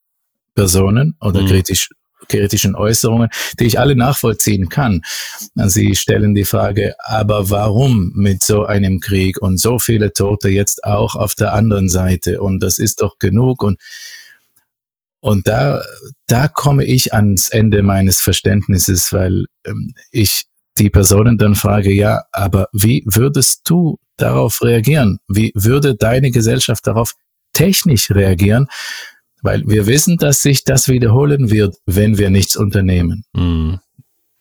[0.54, 1.46] Personen oder mhm.
[1.46, 1.90] kritisch,
[2.28, 5.02] kritischen Äußerungen, die ich alle nachvollziehen kann.
[5.54, 10.84] Sie stellen die Frage, aber warum mit so einem Krieg und so viele Tote jetzt
[10.84, 12.40] auch auf der anderen Seite?
[12.40, 13.62] Und das ist doch genug.
[13.62, 13.78] Und
[15.20, 15.82] und da,
[16.28, 20.44] da komme ich ans Ende meines Verständnisses, weil ähm, ich
[20.78, 25.18] die Personen dann frage, ja, aber wie würdest du darauf reagieren?
[25.28, 27.14] Wie würde deine Gesellschaft darauf
[27.52, 28.68] technisch reagieren?
[29.42, 33.24] Weil wir wissen, dass sich das wiederholen wird, wenn wir nichts unternehmen.
[33.34, 33.78] Mhm.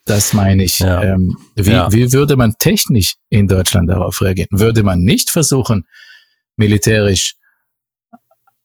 [0.06, 0.80] Das meine ich.
[0.80, 1.04] Ja.
[1.04, 1.92] Ähm, wie, ja.
[1.92, 4.48] wie würde man technisch in Deutschland darauf reagieren?
[4.52, 5.86] Würde man nicht versuchen,
[6.56, 7.36] militärisch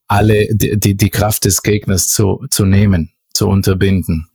[0.07, 4.29] alle die, die, die Kraft des Gegners zu, zu nehmen, zu unterbinden?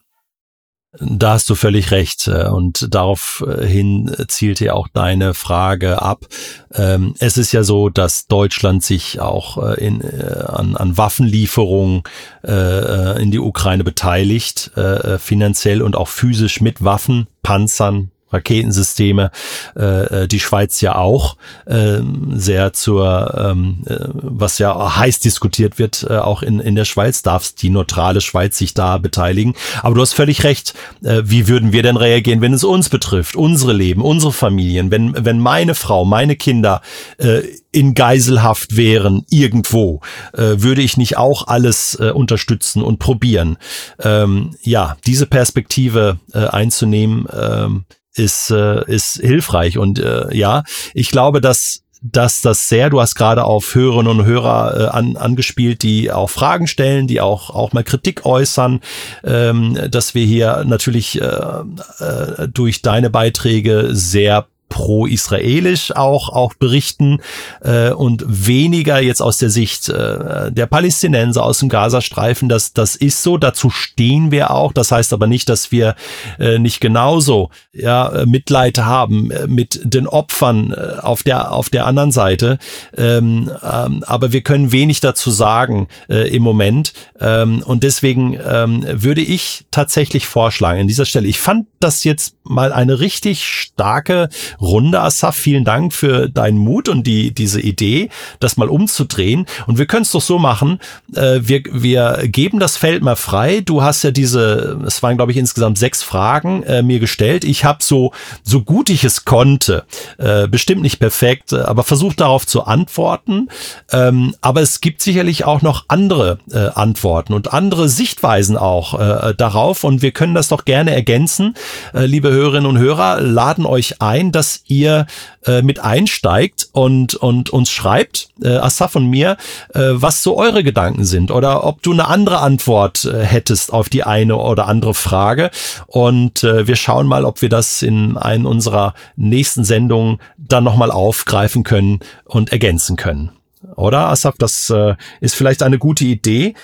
[0.92, 2.28] Da hast du völlig recht.
[2.28, 6.26] Äh, und daraufhin zielte ja auch deine Frage ab.
[6.74, 12.02] Ähm, es ist ja so, dass Deutschland sich auch äh, in, äh, an, an Waffenlieferungen
[12.42, 14.70] in die Ukraine beteiligt,
[15.18, 19.30] finanziell und auch physisch mit Waffen, Panzern, Raketensysteme,
[19.76, 21.98] äh, äh, die Schweiz ja auch äh,
[22.34, 27.22] sehr zur, ähm, äh, was ja heiß diskutiert wird, äh, auch in, in der Schweiz,
[27.22, 29.54] darf die neutrale Schweiz sich da beteiligen.
[29.82, 33.36] Aber du hast völlig recht, äh, wie würden wir denn reagieren, wenn es uns betrifft,
[33.36, 36.82] unsere Leben, unsere Familien, wenn, wenn meine Frau, meine Kinder
[37.18, 40.00] äh, in Geiselhaft wären irgendwo,
[40.32, 43.58] äh, würde ich nicht auch alles äh, unterstützen und probieren.
[44.00, 47.84] Ähm, ja, diese Perspektive äh, einzunehmen, ähm,
[48.14, 49.78] ist, äh, ist hilfreich.
[49.78, 54.24] Und äh, ja, ich glaube, dass dass das sehr, du hast gerade auf Hörerinnen und
[54.24, 58.80] Hörer äh, an, angespielt, die auch Fragen stellen, die auch, auch mal Kritik äußern,
[59.24, 67.20] ähm, dass wir hier natürlich äh, äh, durch deine Beiträge sehr pro-israelisch auch, auch berichten
[67.62, 72.48] äh, und weniger jetzt aus der Sicht äh, der Palästinenser aus dem Gazastreifen.
[72.48, 74.72] Das, das ist so, dazu stehen wir auch.
[74.72, 75.94] Das heißt aber nicht, dass wir
[76.38, 81.86] äh, nicht genauso ja, Mitleid haben äh, mit den Opfern äh, auf, der, auf der
[81.86, 82.58] anderen Seite.
[82.96, 86.92] Ähm, ähm, aber wir können wenig dazu sagen äh, im Moment.
[87.20, 92.36] Ähm, und deswegen ähm, würde ich tatsächlich vorschlagen, an dieser Stelle, ich fand das jetzt
[92.44, 94.28] mal eine richtig starke
[94.60, 95.36] Runde, Asaf.
[95.36, 98.08] Vielen Dank für deinen Mut und die, diese Idee,
[98.40, 99.46] das mal umzudrehen.
[99.66, 100.78] Und wir können es doch so machen,
[101.14, 103.60] äh, wir, wir geben das Feld mal frei.
[103.64, 107.44] Du hast ja diese, es waren glaube ich insgesamt sechs Fragen äh, mir gestellt.
[107.44, 109.84] Ich habe so, so gut ich es konnte,
[110.18, 113.48] äh, bestimmt nicht perfekt, äh, aber versucht darauf zu antworten.
[113.92, 119.34] Ähm, aber es gibt sicherlich auch noch andere äh, Antworten und andere Sichtweisen auch äh,
[119.36, 119.84] darauf.
[119.84, 121.54] Und wir können das doch gerne ergänzen.
[121.94, 125.06] Äh, liebe Hörerinnen und Hörer, laden euch ein, dass dass ihr
[125.44, 129.36] äh, mit einsteigt und, und uns schreibt, äh, Asaf und mir,
[129.74, 133.90] äh, was so eure Gedanken sind oder ob du eine andere Antwort äh, hättest auf
[133.90, 135.50] die eine oder andere Frage.
[135.86, 140.90] Und äh, wir schauen mal, ob wir das in einen unserer nächsten Sendungen dann nochmal
[140.90, 143.32] aufgreifen können und ergänzen können.
[143.76, 146.54] Oder, Asaf, das äh, ist vielleicht eine gute Idee.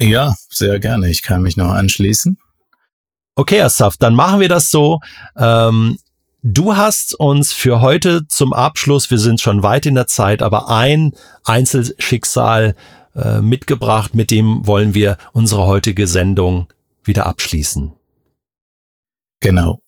[0.00, 1.10] Ja, sehr gerne.
[1.10, 2.38] Ich kann mich noch anschließen.
[3.34, 5.00] Okay, Asaf, dann machen wir das so.
[5.36, 5.98] Ähm,
[6.44, 10.68] Du hast uns für heute zum Abschluss, wir sind schon weit in der Zeit, aber
[10.68, 11.12] ein
[11.44, 12.74] Einzelschicksal
[13.14, 16.66] äh, mitgebracht, mit dem wollen wir unsere heutige Sendung
[17.04, 17.92] wieder abschließen.
[19.38, 19.82] Genau.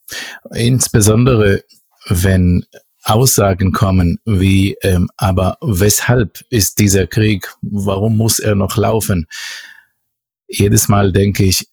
[0.52, 1.64] Insbesondere
[2.06, 2.64] wenn
[3.02, 9.26] Aussagen kommen wie, ähm, aber weshalb ist dieser Krieg, warum muss er noch laufen?
[10.46, 11.66] Jedes Mal denke ich,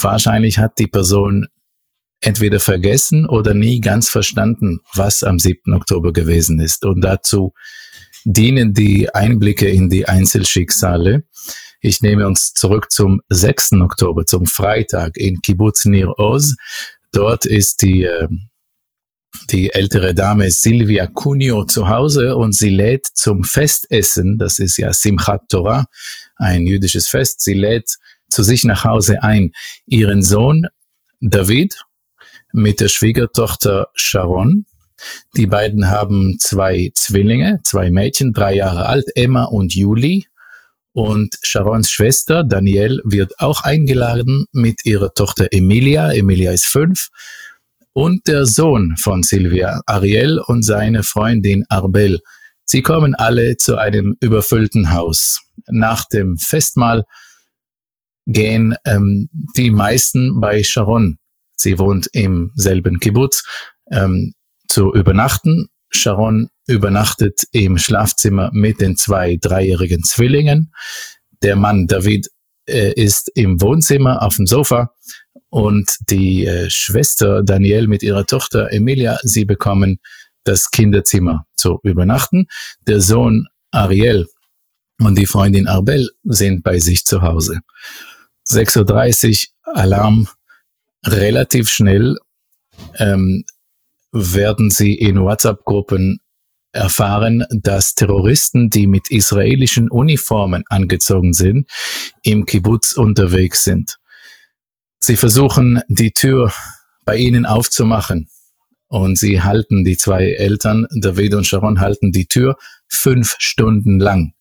[0.00, 1.48] wahrscheinlich hat die Person
[2.20, 5.72] entweder vergessen oder nie ganz verstanden, was am 7.
[5.72, 6.84] Oktober gewesen ist.
[6.84, 7.52] Und dazu
[8.24, 11.24] dienen die Einblicke in die Einzelschicksale.
[11.80, 13.74] Ich nehme uns zurück zum 6.
[13.74, 16.56] Oktober, zum Freitag in Kibbutz Nir Oz.
[17.12, 18.26] Dort ist die, äh,
[19.50, 24.92] die ältere Dame Silvia Cunio zu Hause und sie lädt zum Festessen, das ist ja
[24.92, 25.86] Simchat Torah,
[26.36, 27.96] ein jüdisches Fest, sie lädt
[28.28, 29.52] zu sich nach Hause ein
[29.86, 30.66] ihren Sohn
[31.20, 31.80] David
[32.52, 34.66] mit der Schwiegertochter Sharon.
[35.36, 40.24] Die beiden haben zwei Zwillinge, zwei Mädchen, drei Jahre alt, Emma und Julie.
[40.92, 46.10] Und Sharons Schwester Danielle wird auch eingeladen mit ihrer Tochter Emilia.
[46.12, 47.10] Emilia ist fünf.
[47.92, 52.20] Und der Sohn von Silvia, Ariel und seine Freundin Arbel.
[52.64, 55.40] Sie kommen alle zu einem überfüllten Haus.
[55.68, 57.04] Nach dem Festmahl
[58.26, 61.18] gehen ähm, die meisten bei Sharon.
[61.58, 63.44] Sie wohnt im selben Kibbutz
[63.90, 64.34] ähm,
[64.68, 65.68] zu übernachten.
[65.90, 70.72] Sharon übernachtet im Schlafzimmer mit den zwei dreijährigen Zwillingen.
[71.42, 72.28] Der Mann David
[72.68, 74.92] äh, ist im Wohnzimmer auf dem Sofa
[75.48, 79.98] und die äh, Schwester Danielle mit ihrer Tochter Emilia, sie bekommen
[80.44, 82.46] das Kinderzimmer zu übernachten.
[82.86, 84.26] Der Sohn Ariel
[85.00, 87.60] und die Freundin Arbel sind bei sich zu Hause.
[88.48, 90.28] 6.30 Uhr Alarm,
[91.06, 92.16] relativ schnell
[92.96, 93.44] ähm,
[94.12, 96.20] werden sie in WhatsApp-Gruppen
[96.72, 101.68] erfahren, dass Terroristen, die mit israelischen Uniformen angezogen sind,
[102.22, 103.96] im Kibbutz unterwegs sind.
[105.00, 106.52] Sie versuchen, die Tür
[107.04, 108.28] bei ihnen aufzumachen.
[108.88, 112.56] Und sie halten, die zwei Eltern, David und Sharon, halten die Tür
[112.88, 114.32] fünf Stunden lang.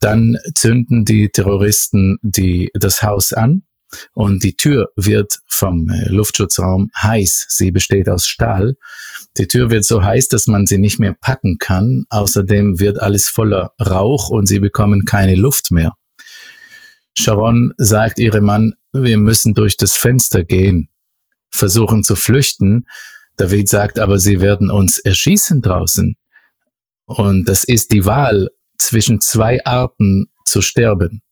[0.00, 3.62] Dann zünden die Terroristen die, das Haus an
[4.14, 7.46] und die Tür wird vom äh, Luftschutzraum heiß.
[7.48, 8.76] Sie besteht aus Stahl.
[9.38, 12.04] Die Tür wird so heiß, dass man sie nicht mehr packen kann.
[12.10, 15.92] Außerdem wird alles voller Rauch und sie bekommen keine Luft mehr.
[17.16, 20.88] Sharon sagt ihrem Mann, wir müssen durch das Fenster gehen,
[21.50, 22.86] versuchen zu flüchten.
[23.36, 26.16] David sagt aber, sie werden uns erschießen draußen.
[27.04, 28.48] Und das ist die Wahl
[28.78, 31.22] zwischen zwei Arten zu sterben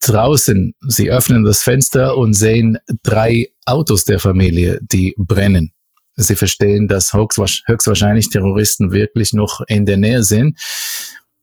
[0.00, 5.72] draußen, sie öffnen das Fenster und sehen drei Autos der Familie, die brennen.
[6.16, 10.58] Sie verstehen, dass höchstwahrscheinlich Terroristen wirklich noch in der Nähe sind.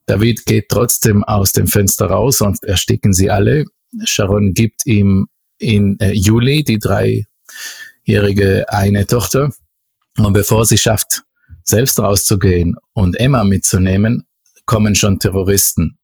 [0.05, 3.65] David geht trotzdem aus dem Fenster raus, sonst ersticken sie alle.
[4.05, 5.27] Sharon gibt ihm
[5.57, 9.51] in äh, Juli die dreijährige eine Tochter.
[10.17, 11.23] Und bevor sie schafft,
[11.63, 14.25] selbst rauszugehen und Emma mitzunehmen,
[14.65, 15.97] kommen schon Terroristen.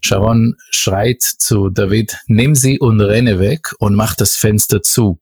[0.00, 5.20] Sharon schreit zu David, nimm sie und renne weg und mach das Fenster zu.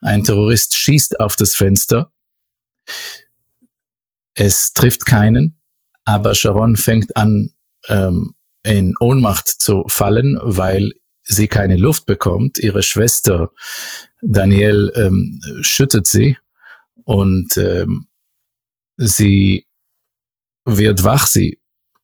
[0.00, 2.12] Ein Terrorist schießt auf das Fenster.
[4.34, 5.58] Es trifft keinen,
[6.04, 7.52] aber Sharon fängt an,
[7.88, 10.92] ähm, in Ohnmacht zu fallen, weil
[11.22, 12.58] sie keine Luft bekommt.
[12.58, 13.50] Ihre Schwester
[14.22, 16.36] Danielle ähm, schüttet sie
[17.04, 18.08] und ähm,
[18.96, 19.66] sie
[20.64, 21.60] wird wach, sie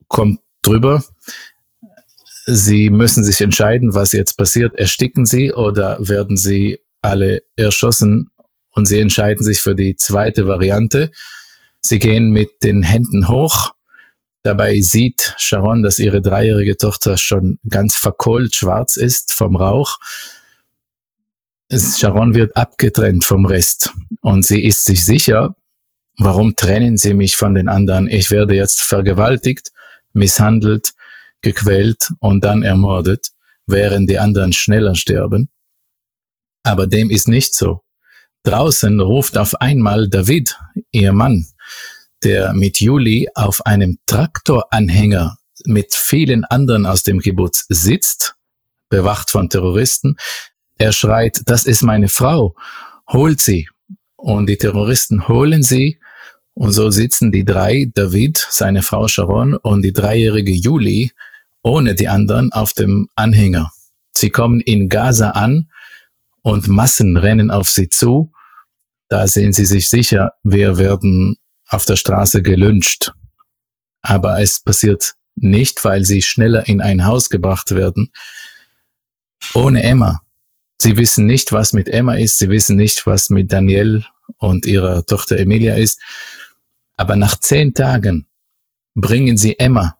[0.09, 1.05] kommt drüber.
[2.47, 4.75] Sie müssen sich entscheiden, was jetzt passiert.
[4.75, 8.31] Ersticken sie oder werden sie alle erschossen?
[8.71, 11.11] Und sie entscheiden sich für die zweite Variante.
[11.81, 13.73] Sie gehen mit den Händen hoch.
[14.43, 19.99] Dabei sieht Sharon, dass ihre dreijährige Tochter schon ganz verkohlt schwarz ist vom Rauch.
[21.73, 23.91] Sharon wird abgetrennt vom Rest
[24.21, 25.57] und sie ist sich sicher,
[26.19, 28.07] warum trennen sie mich von den anderen?
[28.07, 29.73] Ich werde jetzt vergewaltigt
[30.13, 30.93] misshandelt,
[31.45, 33.29] gequält und dann ermordet,
[33.67, 35.49] während die anderen schneller sterben.
[36.65, 37.83] Aber dem ist nicht so.
[38.43, 40.59] Draußen ruft auf einmal David,
[40.91, 41.47] ihr Mann,
[42.25, 48.35] der mit Juli auf einem Traktoranhänger mit vielen anderen aus dem Kibbutz sitzt,
[48.89, 50.17] bewacht von Terroristen.
[50.77, 52.55] Er schreit, das ist meine Frau,
[53.09, 53.69] holt sie.
[54.17, 55.99] Und die Terroristen holen sie
[56.55, 61.11] und so sitzen die drei, David, seine Frau Sharon und die dreijährige Julie,
[61.65, 63.73] ohne die anderen auf dem Anhänger.
[64.13, 65.71] Sie kommen in Gaza an
[66.43, 68.33] und Massen rennen auf sie zu.
[69.09, 71.37] Da sehen sie sich sicher, wir werden
[71.69, 73.13] auf der Straße gelünscht.
[74.03, 78.13] Aber es passiert nicht, weil sie schneller in ein Haus gebracht werden.
[79.55, 80.21] Ohne Emma.
[80.81, 82.39] Sie wissen nicht, was mit Emma ist.
[82.39, 84.05] Sie wissen nicht, was mit Daniel
[84.37, 86.01] und ihrer Tochter Emilia ist.
[86.97, 88.27] Aber nach zehn Tagen
[88.95, 89.99] bringen sie Emma,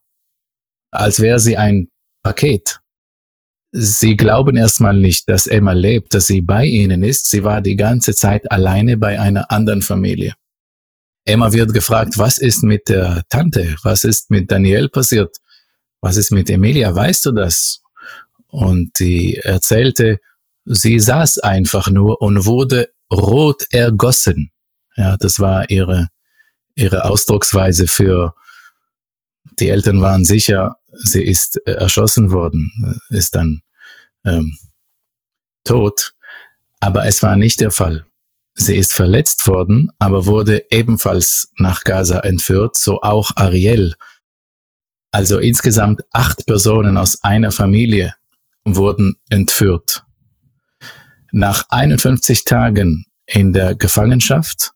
[0.95, 1.89] als wäre sie ein
[2.23, 2.81] Paket.
[3.73, 7.29] Sie glauben erstmal nicht, dass Emma lebt, dass sie bei ihnen ist.
[7.29, 10.35] Sie war die ganze Zeit alleine bei einer anderen Familie.
[11.25, 13.75] Emma wird gefragt, was ist mit der Tante?
[13.83, 15.37] Was ist mit Daniel passiert?
[16.01, 16.95] Was ist mit Emilia?
[16.95, 17.83] Weißt du das?
[18.47, 20.21] Und die erzählte,
[20.65, 24.53] sie saß einfach nur und wurde rot ergossen.
[24.97, 26.09] Ja, das war ihre
[26.75, 28.35] ihre Ausdrucksweise für
[29.59, 32.71] die Eltern waren sicher, sie ist äh, erschossen worden,
[33.11, 33.63] äh, ist dann
[34.25, 34.57] ähm,
[35.65, 36.15] tot.
[36.81, 38.05] Aber es war nicht der Fall.
[38.55, 43.95] Sie ist verletzt worden, aber wurde ebenfalls nach Gaza entführt, so auch Ariel.
[45.11, 48.15] Also insgesamt acht Personen aus einer Familie
[48.65, 50.05] wurden entführt.
[51.33, 54.73] Nach 51 Tagen in der Gefangenschaft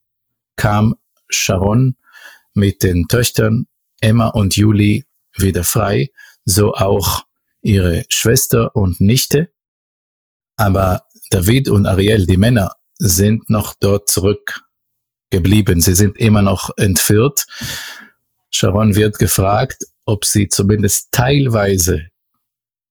[0.57, 0.97] kam
[1.28, 1.97] Sharon
[2.55, 3.66] mit den Töchtern
[4.01, 5.05] Emma und Julie
[5.40, 6.10] wieder frei,
[6.44, 7.24] so auch
[7.62, 9.51] ihre Schwester und Nichte.
[10.56, 15.81] Aber David und Ariel, die Männer, sind noch dort zurückgeblieben.
[15.81, 17.47] Sie sind immer noch entführt.
[18.51, 22.09] Sharon wird gefragt, ob sie zumindest teilweise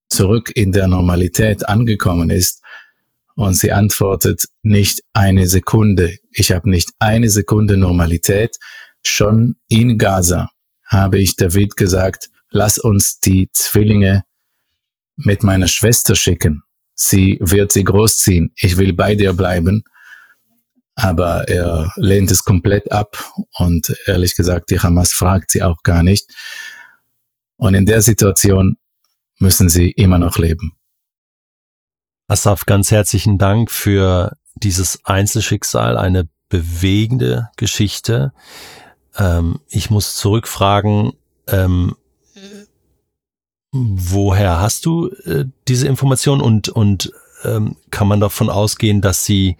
[0.08, 2.62] zurück in der Normalität angekommen ist.
[3.34, 6.16] Und sie antwortet, nicht eine Sekunde.
[6.32, 8.56] Ich habe nicht eine Sekunde Normalität.
[9.04, 10.50] Schon in Gaza
[10.86, 14.24] habe ich David gesagt, lass uns die Zwillinge
[15.16, 16.62] mit meiner Schwester schicken.
[16.94, 18.52] Sie wird sie großziehen.
[18.56, 19.84] Ich will bei dir bleiben.
[20.94, 26.02] Aber er lehnt es komplett ab und ehrlich gesagt, die Hamas fragt sie auch gar
[26.02, 26.28] nicht.
[27.56, 28.76] Und in der Situation
[29.38, 30.72] müssen sie immer noch leben.
[32.26, 38.32] Asaf, ganz herzlichen Dank für dieses Einzelschicksal, eine bewegende Geschichte.
[39.16, 41.12] Ähm, ich muss zurückfragen,
[41.46, 41.94] ähm,
[43.72, 47.12] woher hast du äh, diese Information und, und
[47.44, 49.56] ähm, kann man davon ausgehen, dass sie,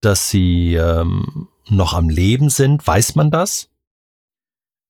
[0.00, 2.86] dass sie ähm, noch am Leben sind?
[2.86, 3.68] Weiß man das?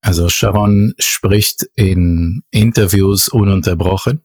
[0.01, 4.21] Also Sharon spricht in Interviews ununterbrochen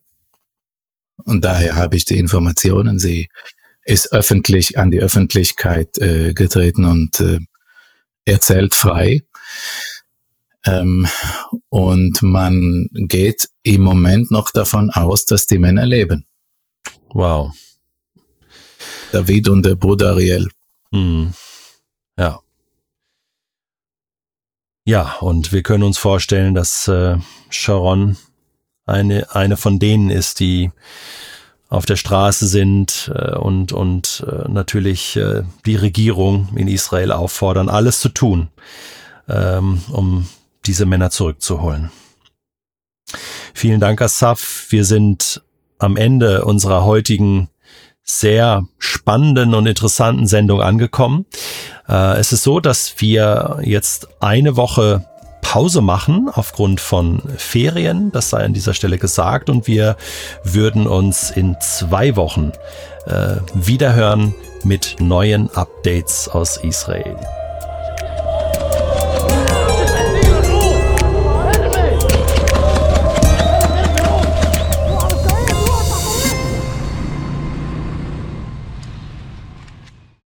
[1.25, 2.99] und daher habe ich die Informationen.
[2.99, 3.29] Sie
[3.85, 7.41] ist öffentlich an die Öffentlichkeit äh, getreten und äh,
[8.25, 9.23] erzählt frei.
[10.67, 11.07] Ähm,
[11.69, 16.27] und man geht im Moment noch davon aus, dass die Männer leben.
[17.11, 17.53] Wow.
[19.13, 20.49] David und der Bruder Ariel.
[20.93, 21.33] Hm.
[22.19, 22.41] Ja.
[24.87, 27.17] Ja, und wir können uns vorstellen, dass äh,
[27.49, 28.17] Sharon
[28.87, 30.71] eine, eine von denen ist, die
[31.69, 37.69] auf der Straße sind äh, und, und äh, natürlich äh, die Regierung in Israel auffordern,
[37.69, 38.49] alles zu tun,
[39.29, 40.29] ähm, um
[40.67, 41.91] diese Männer zurückzuholen.
[43.55, 44.67] Vielen Dank, Asaf.
[44.71, 45.43] Wir sind
[45.79, 47.49] am Ende unserer heutigen
[48.03, 51.27] sehr spannenden und interessanten Sendung angekommen.
[51.89, 55.07] Äh, es ist so, dass wir jetzt eine Woche
[55.41, 59.97] Pause machen aufgrund von Ferien, das sei an dieser Stelle gesagt, und wir
[60.43, 62.53] würden uns in zwei Wochen
[63.07, 64.35] äh, wiederhören
[64.65, 67.17] mit neuen Updates aus Israel.